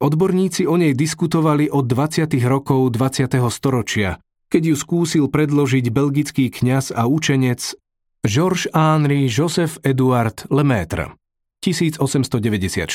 Odborníci 0.00 0.64
o 0.64 0.80
nej 0.80 0.96
diskutovali 0.96 1.68
od 1.68 1.84
20. 1.84 2.40
rokov 2.48 2.88
20. 2.96 3.36
storočia, 3.52 4.16
keď 4.50 4.74
ju 4.74 4.76
skúsil 4.76 5.24
predložiť 5.30 5.94
belgický 5.94 6.50
kňaz 6.50 6.90
a 6.90 7.06
učenec 7.06 7.78
Georges-Henri 8.26 9.30
Joseph 9.30 9.78
Eduard 9.86 10.44
Lemaitre 10.50 11.14
1894 11.62 12.90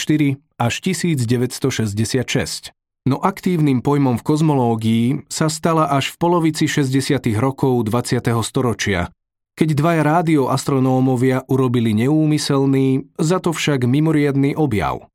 až 0.60 0.74
1966. 0.84 2.76
No 3.06 3.22
aktívnym 3.22 3.86
pojmom 3.86 4.18
v 4.18 4.26
kozmológii 4.26 5.06
sa 5.30 5.46
stala 5.46 5.86
až 5.90 6.14
v 6.14 6.16
polovici 6.18 6.66
60. 6.66 7.22
rokov 7.38 7.86
20. 7.86 8.18
storočia, 8.42 9.14
keď 9.56 9.70
dvaja 9.78 10.02
rádioastronómovia 10.04 11.46
urobili 11.48 11.96
neúmyselný, 11.96 13.08
za 13.16 13.40
to 13.40 13.56
však 13.56 13.88
mimoriadný 13.88 14.58
objav. 14.58 15.08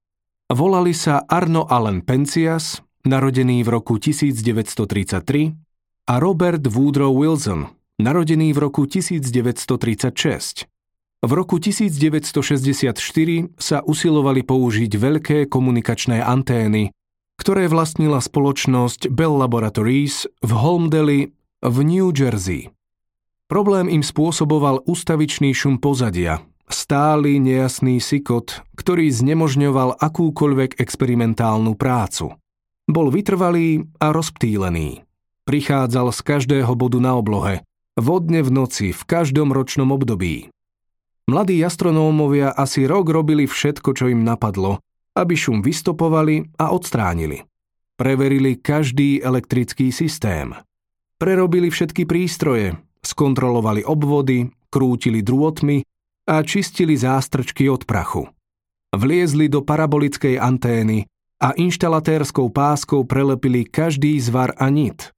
Volali 0.49 0.95
sa 0.95 1.21
Arno 1.27 1.67
Allen 1.67 2.01
Pencias, 2.07 2.81
narodený 3.05 3.67
v 3.67 3.69
roku 3.69 3.99
1933, 3.99 5.70
a 6.11 6.19
Robert 6.19 6.67
Woodrow 6.67 7.15
Wilson, 7.15 7.71
narodený 8.03 8.51
v 8.51 8.59
roku 8.59 8.83
1936. 8.83 10.67
V 11.23 11.31
roku 11.31 11.63
1964 11.63 12.99
sa 13.55 13.79
usilovali 13.87 14.43
použiť 14.43 14.91
veľké 14.91 15.39
komunikačné 15.47 16.19
antény, 16.19 16.91
ktoré 17.39 17.71
vlastnila 17.71 18.19
spoločnosť 18.19 19.07
Bell 19.07 19.39
Laboratories 19.39 20.27
v 20.43 20.51
Holmdeli 20.51 21.31
v 21.63 21.77
New 21.87 22.11
Jersey. 22.11 22.75
Problém 23.47 23.87
im 23.87 24.03
spôsoboval 24.03 24.83
ustavičný 24.91 25.55
šum 25.55 25.79
pozadia, 25.79 26.43
stály 26.67 27.39
nejasný 27.39 28.03
sikot, 28.03 28.67
ktorý 28.75 29.15
znemožňoval 29.15 30.03
akúkoľvek 30.03 30.75
experimentálnu 30.83 31.79
prácu. 31.79 32.35
Bol 32.91 33.15
vytrvalý 33.15 33.87
a 34.03 34.11
rozptýlený. 34.11 35.07
Prichádzal 35.51 36.15
z 36.15 36.21
každého 36.23 36.79
bodu 36.79 37.03
na 37.03 37.19
oblohe, 37.19 37.67
vodne 37.99 38.39
v 38.39 38.55
noci, 38.55 38.95
v 38.95 39.03
každom 39.03 39.51
ročnom 39.51 39.91
období. 39.91 40.47
Mladí 41.27 41.59
astronómovia 41.67 42.55
asi 42.55 42.87
rok 42.87 43.11
robili 43.11 43.51
všetko, 43.51 43.91
čo 43.99 44.07
im 44.15 44.23
napadlo, 44.23 44.79
aby 45.19 45.35
šum 45.35 45.59
vystopovali 45.59 46.55
a 46.55 46.71
odstránili. 46.71 47.43
Preverili 47.99 48.63
každý 48.63 49.19
elektrický 49.19 49.91
systém. 49.91 50.55
Prerobili 51.19 51.67
všetky 51.67 52.07
prístroje, 52.07 52.79
skontrolovali 53.03 53.83
obvody, 53.83 54.47
krútili 54.71 55.19
drôtmi 55.19 55.83
a 56.31 56.47
čistili 56.47 56.95
zástrčky 56.95 57.67
od 57.67 57.91
prachu. 57.91 58.31
Vliezli 58.95 59.51
do 59.51 59.67
parabolickej 59.67 60.39
antény 60.39 61.11
a 61.43 61.59
inštalatérskou 61.59 62.55
páskou 62.55 63.03
prelepili 63.03 63.67
každý 63.67 64.15
zvar 64.23 64.55
a 64.55 64.71
nit. 64.71 65.11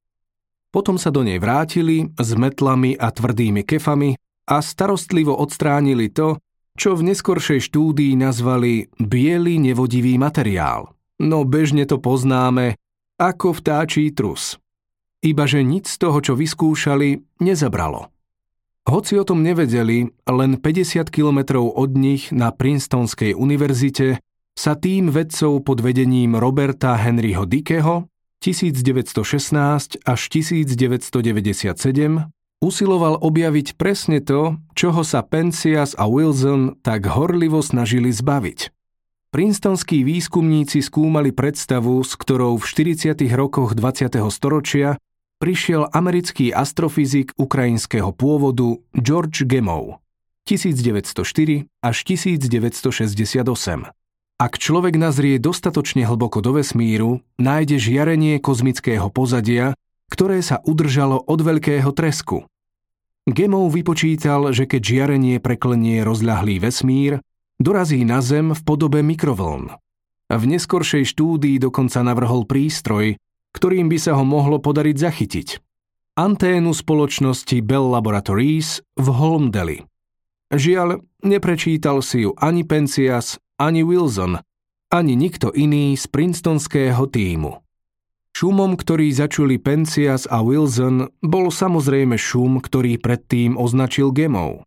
Potom 0.73 0.97
sa 0.97 1.13
do 1.13 1.21
nej 1.21 1.37
vrátili 1.37 2.09
s 2.17 2.33
metlami 2.33 2.97
a 2.97 3.13
tvrdými 3.13 3.61
kefami 3.61 4.17
a 4.49 4.57
starostlivo 4.65 5.37
odstránili 5.37 6.09
to, 6.09 6.41
čo 6.73 6.97
v 6.97 7.13
neskoršej 7.13 7.69
štúdii 7.69 8.17
nazvali 8.17 8.89
biely 8.97 9.61
nevodivý 9.61 10.17
materiál. 10.17 10.97
No 11.21 11.45
bežne 11.45 11.85
to 11.85 12.01
poznáme 12.01 12.81
ako 13.21 13.53
vtáčí 13.53 14.11
trus. 14.17 14.57
Ibaže 15.23 15.63
nič 15.63 15.87
z 15.87 15.97
toho, 16.03 16.19
čo 16.19 16.35
vyskúšali, 16.35 17.39
nezabralo. 17.45 18.11
Hoci 18.83 19.15
o 19.15 19.23
tom 19.23 19.47
nevedeli, 19.47 20.11
len 20.27 20.59
50 20.59 21.07
kilometrov 21.07 21.71
od 21.79 21.95
nich 21.95 22.35
na 22.35 22.51
Princetonskej 22.51 23.39
univerzite 23.39 24.19
sa 24.59 24.75
tým 24.75 25.15
vedcov 25.15 25.63
pod 25.63 25.79
vedením 25.79 26.35
Roberta 26.35 26.99
Henryho 26.99 27.47
Dickeho 27.47 28.11
1916 28.43 30.03
až 30.03 30.21
1997 30.35 31.15
usiloval 32.59 33.15
objaviť 33.23 33.79
presne 33.79 34.19
to, 34.19 34.59
čoho 34.75 35.07
sa 35.07 35.23
Penzias 35.23 35.95
a 35.95 36.11
Wilson 36.11 36.75
tak 36.83 37.07
horlivo 37.07 37.63
snažili 37.63 38.11
zbaviť. 38.11 38.75
Princetonskí 39.31 40.03
výskumníci 40.03 40.83
skúmali 40.83 41.31
predstavu, 41.31 42.03
s 42.03 42.19
ktorou 42.19 42.59
v 42.59 42.65
40. 42.67 43.23
rokoch 43.33 43.73
20. 43.73 44.19
storočia 44.29 44.99
prišiel 45.41 45.89
americký 45.89 46.51
astrofyzik 46.53 47.33
ukrajinského 47.41 48.13
pôvodu 48.13 48.77
George 48.93 49.47
Gamow 49.47 50.03
1904 50.45 51.71
až 51.81 51.97
1968. 52.05 54.02
Ak 54.43 54.59
človek 54.59 54.99
nazrie 54.99 55.39
dostatočne 55.39 56.03
hlboko 56.03 56.43
do 56.43 56.59
vesmíru, 56.59 57.23
nájde 57.39 57.79
žiarenie 57.79 58.43
kozmického 58.43 59.07
pozadia, 59.07 59.79
ktoré 60.11 60.43
sa 60.43 60.59
udržalo 60.67 61.23
od 61.31 61.47
veľkého 61.47 61.87
tresku. 61.95 62.51
Gemov 63.23 63.71
vypočítal, 63.71 64.51
že 64.51 64.67
keď 64.67 64.83
žiarenie 64.83 65.39
preklenie 65.39 66.03
rozľahlý 66.03 66.59
vesmír, 66.59 67.23
dorazí 67.63 68.03
na 68.03 68.19
Zem 68.19 68.51
v 68.51 68.61
podobe 68.67 68.99
mikrovln. 69.07 69.79
V 70.27 70.43
neskoršej 70.43 71.07
štúdii 71.15 71.63
dokonca 71.63 72.03
navrhol 72.03 72.43
prístroj, 72.43 73.15
ktorým 73.55 73.87
by 73.87 73.99
sa 74.03 74.19
ho 74.19 74.27
mohlo 74.27 74.59
podariť 74.59 74.97
zachytiť. 74.99 75.49
Anténu 76.19 76.75
spoločnosti 76.75 77.63
Bell 77.63 77.95
Laboratories 77.95 78.83
v 78.99 79.07
Holmdeli. 79.07 79.87
Žiaľ, 80.51 80.99
neprečítal 81.23 82.03
si 82.03 82.27
ju 82.27 82.35
ani 82.43 82.67
Penzias, 82.67 83.39
ani 83.59 83.83
Wilson, 83.83 84.41
ani 84.93 85.13
nikto 85.17 85.53
iný 85.53 85.97
z 85.97 86.05
princetonského 86.09 87.05
týmu. 87.09 87.61
Šumom, 88.33 88.77
ktorý 88.81 89.13
začuli 89.13 89.61
Penzias 89.61 90.25
a 90.25 90.41
Wilson, 90.41 91.13
bol 91.21 91.53
samozrejme 91.53 92.17
šum, 92.17 92.65
ktorý 92.65 92.97
predtým 92.97 93.61
označil 93.61 94.13
Gemov. 94.13 94.65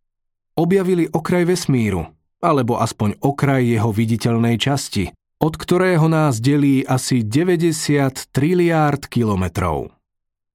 Objavili 0.54 1.10
okraj 1.10 1.50
vesmíru, 1.50 2.06
alebo 2.38 2.78
aspoň 2.78 3.18
okraj 3.22 3.62
jeho 3.66 3.90
viditeľnej 3.90 4.56
časti– 4.58 5.10
od 5.36 5.54
ktorého 5.56 6.08
nás 6.08 6.40
delí 6.40 6.80
asi 6.84 7.20
90 7.20 8.32
triliárd 8.32 9.04
kilometrov. 9.04 9.92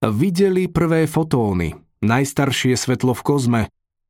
Videli 0.01 0.65
prvé 0.65 1.05
fotóny, 1.05 1.77
najstaršie 2.01 2.73
svetlo 2.73 3.13
v 3.13 3.21
kozme, 3.21 3.61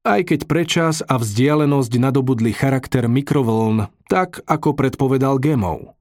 aj 0.08 0.34
keď 0.34 0.40
prečas 0.50 0.96
a 1.06 1.18
vzdialenosť 1.22 1.92
nadobudli 1.98 2.52
charakter 2.54 3.06
mikrovln, 3.06 3.90
tak 4.10 4.42
ako 4.50 4.74
predpovedal 4.74 5.38
Gemov. 5.38 5.98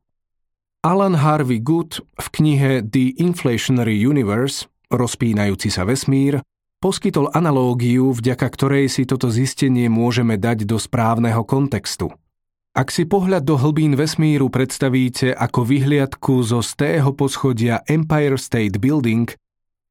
Alan 0.81 1.21
Harvey 1.21 1.61
Good 1.61 2.01
v 2.01 2.27
knihe 2.33 2.81
The 2.81 3.21
Inflationary 3.21 4.01
Universe, 4.01 4.65
rozpínajúci 4.89 5.69
sa 5.69 5.85
vesmír, 5.85 6.41
poskytol 6.81 7.29
analógiu, 7.37 8.17
vďaka 8.17 8.49
ktorej 8.49 8.89
si 8.89 9.05
toto 9.05 9.29
zistenie 9.29 9.93
môžeme 9.93 10.41
dať 10.41 10.65
do 10.65 10.81
správneho 10.81 11.45
kontextu– 11.45 12.09
ak 12.71 12.95
si 12.95 13.03
pohľad 13.03 13.43
do 13.43 13.59
hlbín 13.59 13.99
vesmíru 13.99 14.47
predstavíte 14.47 15.35
ako 15.35 15.67
vyhliadku 15.67 16.39
zo 16.47 16.63
stého 16.63 17.11
poschodia 17.11 17.83
Empire 17.91 18.39
State 18.39 18.79
Building, 18.79 19.27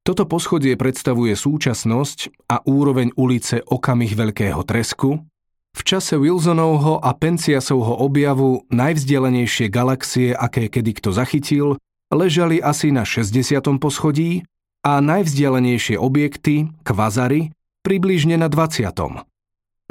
toto 0.09 0.25
poschodie 0.25 0.73
predstavuje 0.73 1.37
súčasnosť 1.37 2.49
a 2.49 2.65
úroveň 2.65 3.13
ulice 3.13 3.61
okamih 3.61 4.17
Veľkého 4.17 4.65
tresku, 4.65 5.21
v 5.69 5.81
čase 5.85 6.17
Wilsonovho 6.17 6.97
a 6.97 7.13
Penziasovho 7.13 8.01
objavu 8.01 8.65
najvzdialenejšie 8.73 9.69
galaxie, 9.69 10.33
aké 10.33 10.65
kedy 10.65 10.97
kto 10.97 11.13
zachytil, 11.13 11.77
ležali 12.09 12.57
asi 12.57 12.89
na 12.89 13.05
60. 13.05 13.61
poschodí 13.77 14.49
a 14.81 14.97
najvzdialenejšie 14.97 16.01
objekty, 16.01 16.73
kvazary, 16.81 17.53
približne 17.85 18.41
na 18.41 18.49
20. 18.49 18.89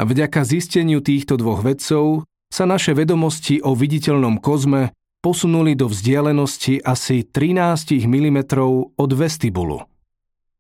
Vďaka 0.02 0.40
zisteniu 0.42 0.98
týchto 0.98 1.38
dvoch 1.38 1.62
vedcov 1.62 2.26
sa 2.50 2.66
naše 2.66 2.90
vedomosti 2.90 3.62
o 3.62 3.70
viditeľnom 3.70 4.42
kozme 4.42 4.90
posunuli 5.22 5.78
do 5.78 5.87
vzdialenosti 5.87 6.83
asi 6.83 7.22
13 7.22 8.02
mm 8.02 8.38
od 8.98 9.11
vestibulu. 9.14 9.88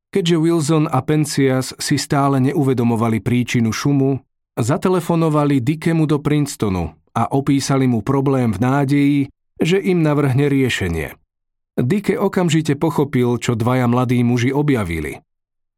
Keďže 0.08 0.36
Wilson 0.40 0.84
a 0.88 1.04
Penzias 1.04 1.76
si 1.76 2.00
stále 2.00 2.40
neuvedomovali 2.40 3.20
príčinu 3.20 3.76
šumu, 3.76 4.16
zatelefonovali 4.56 5.60
Dickemu 5.60 6.08
do 6.08 6.16
Princetonu 6.18 6.96
a 7.12 7.28
opísali 7.28 7.84
mu 7.84 8.00
problém 8.00 8.50
v 8.50 8.58
nádeji, 8.58 9.18
že 9.60 9.76
im 9.76 10.00
navrhne 10.00 10.48
riešenie. 10.48 11.12
Dicke 11.78 12.18
okamžite 12.18 12.74
pochopil, 12.74 13.38
čo 13.38 13.54
dvaja 13.54 13.86
mladí 13.86 14.18
muži 14.26 14.50
objavili. 14.50 15.22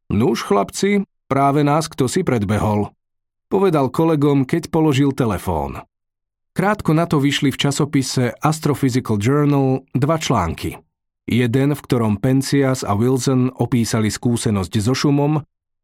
Nuž, 0.09 0.47
chlapci, 0.47 1.05
práve 1.29 1.61
nás 1.61 1.85
kto 1.85 2.09
si 2.09 2.25
predbehol, 2.25 2.89
povedal 3.51 3.93
kolegom, 3.93 4.47
keď 4.47 4.71
položil 4.73 5.13
telefón. 5.13 5.83
Krátko 6.51 6.91
na 6.91 7.07
to 7.07 7.19
vyšli 7.21 7.51
v 7.53 7.61
časopise 7.67 8.33
Astrophysical 8.43 9.15
Journal 9.21 9.87
dva 9.95 10.17
články. 10.19 10.79
Jeden, 11.29 11.77
v 11.77 11.81
ktorom 11.81 12.17
Penzias 12.17 12.81
a 12.81 12.97
Wilson 12.97 13.53
opísali 13.53 14.09
skúsenosť 14.09 14.73
so 14.81 14.93
šumom 14.97 15.41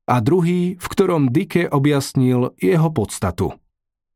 a 0.07 0.15
druhý, 0.23 0.79
v 0.79 0.85
ktorom 0.87 1.29
Dicke 1.29 1.69
objasnil 1.69 2.57
jeho 2.57 2.89
podstatu. 2.89 3.53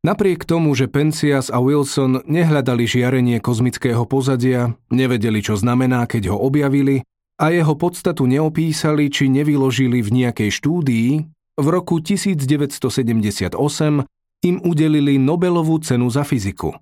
Napriek 0.01 0.49
tomu, 0.49 0.73
že 0.73 0.89
Penzias 0.89 1.53
a 1.53 1.61
Wilson 1.61 2.25
nehľadali 2.25 2.89
žiarenie 2.89 3.37
kozmického 3.37 4.01
pozadia, 4.09 4.73
nevedeli, 4.89 5.45
čo 5.45 5.53
znamená, 5.53 6.09
keď 6.09 6.33
ho 6.33 6.41
objavili 6.41 7.05
a 7.37 7.53
jeho 7.53 7.77
podstatu 7.77 8.25
neopísali 8.25 9.13
či 9.13 9.29
nevyložili 9.29 10.01
v 10.01 10.09
nejakej 10.09 10.49
štúdii, 10.49 11.09
v 11.61 11.67
roku 11.69 12.01
1978 12.01 13.53
im 14.41 14.55
udelili 14.65 15.21
Nobelovú 15.21 15.77
cenu 15.85 16.09
za 16.09 16.25
fyziku. 16.25 16.73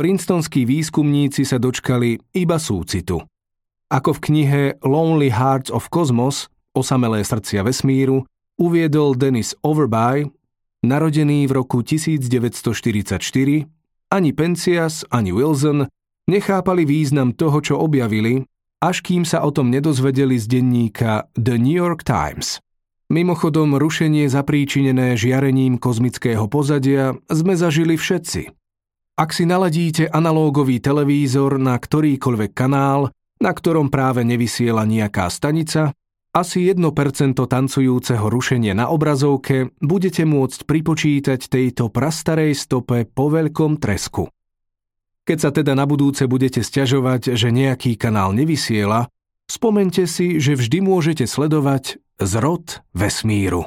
Princetonskí 0.00 0.64
výskumníci 0.64 1.44
sa 1.44 1.60
dočkali 1.60 2.16
iba 2.32 2.56
súcitu. 2.56 3.20
Ako 3.90 4.14
v 4.14 4.22
knihe 4.22 4.62
Lonely 4.86 5.34
Hearts 5.34 5.66
of 5.74 5.90
Cosmos, 5.90 6.46
Osamelé 6.70 7.26
srdcia 7.26 7.66
vesmíru, 7.66 8.22
uviedol 8.54 9.18
Dennis 9.18 9.58
Overby, 9.66 10.30
narodený 10.86 11.50
v 11.50 11.52
roku 11.58 11.82
1944, 11.82 13.18
ani 14.14 14.30
Penzias, 14.30 15.02
ani 15.10 15.34
Wilson 15.34 15.90
nechápali 16.30 16.86
význam 16.86 17.34
toho, 17.34 17.58
čo 17.58 17.74
objavili, 17.82 18.46
až 18.78 19.02
kým 19.02 19.26
sa 19.26 19.42
o 19.42 19.50
tom 19.50 19.74
nedozvedeli 19.74 20.38
z 20.38 20.46
denníka 20.46 21.26
The 21.34 21.58
New 21.58 21.74
York 21.74 22.06
Times. 22.06 22.62
Mimochodom, 23.10 23.74
rušenie 23.74 24.30
zapríčinené 24.30 25.18
žiarením 25.18 25.82
kozmického 25.82 26.46
pozadia 26.46 27.18
sme 27.26 27.58
zažili 27.58 27.98
všetci. 27.98 28.54
Ak 29.18 29.34
si 29.34 29.50
naladíte 29.50 30.06
analógový 30.06 30.78
televízor 30.78 31.58
na 31.58 31.74
ktorýkoľvek 31.74 32.54
kanál, 32.54 33.10
na 33.40 33.56
ktorom 33.56 33.88
práve 33.88 34.22
nevysiela 34.22 34.84
nejaká 34.84 35.26
stanica, 35.32 35.96
asi 36.30 36.70
1% 36.70 36.86
tancujúceho 37.34 38.22
rušenia 38.30 38.70
na 38.70 38.86
obrazovke 38.86 39.74
budete 39.82 40.22
môcť 40.22 40.62
pripočítať 40.62 41.40
tejto 41.50 41.90
prastarej 41.90 42.54
stope 42.54 43.02
po 43.02 43.34
veľkom 43.34 43.82
tresku. 43.82 44.30
Keď 45.26 45.38
sa 45.42 45.50
teda 45.50 45.74
na 45.74 45.90
budúce 45.90 46.30
budete 46.30 46.62
stiažovať, 46.62 47.34
že 47.34 47.50
nejaký 47.50 47.98
kanál 47.98 48.30
nevysiela, 48.30 49.10
spomente 49.50 50.06
si, 50.06 50.38
že 50.38 50.54
vždy 50.54 50.86
môžete 50.86 51.26
sledovať 51.26 51.98
zrod 52.22 52.86
vesmíru. 52.94 53.66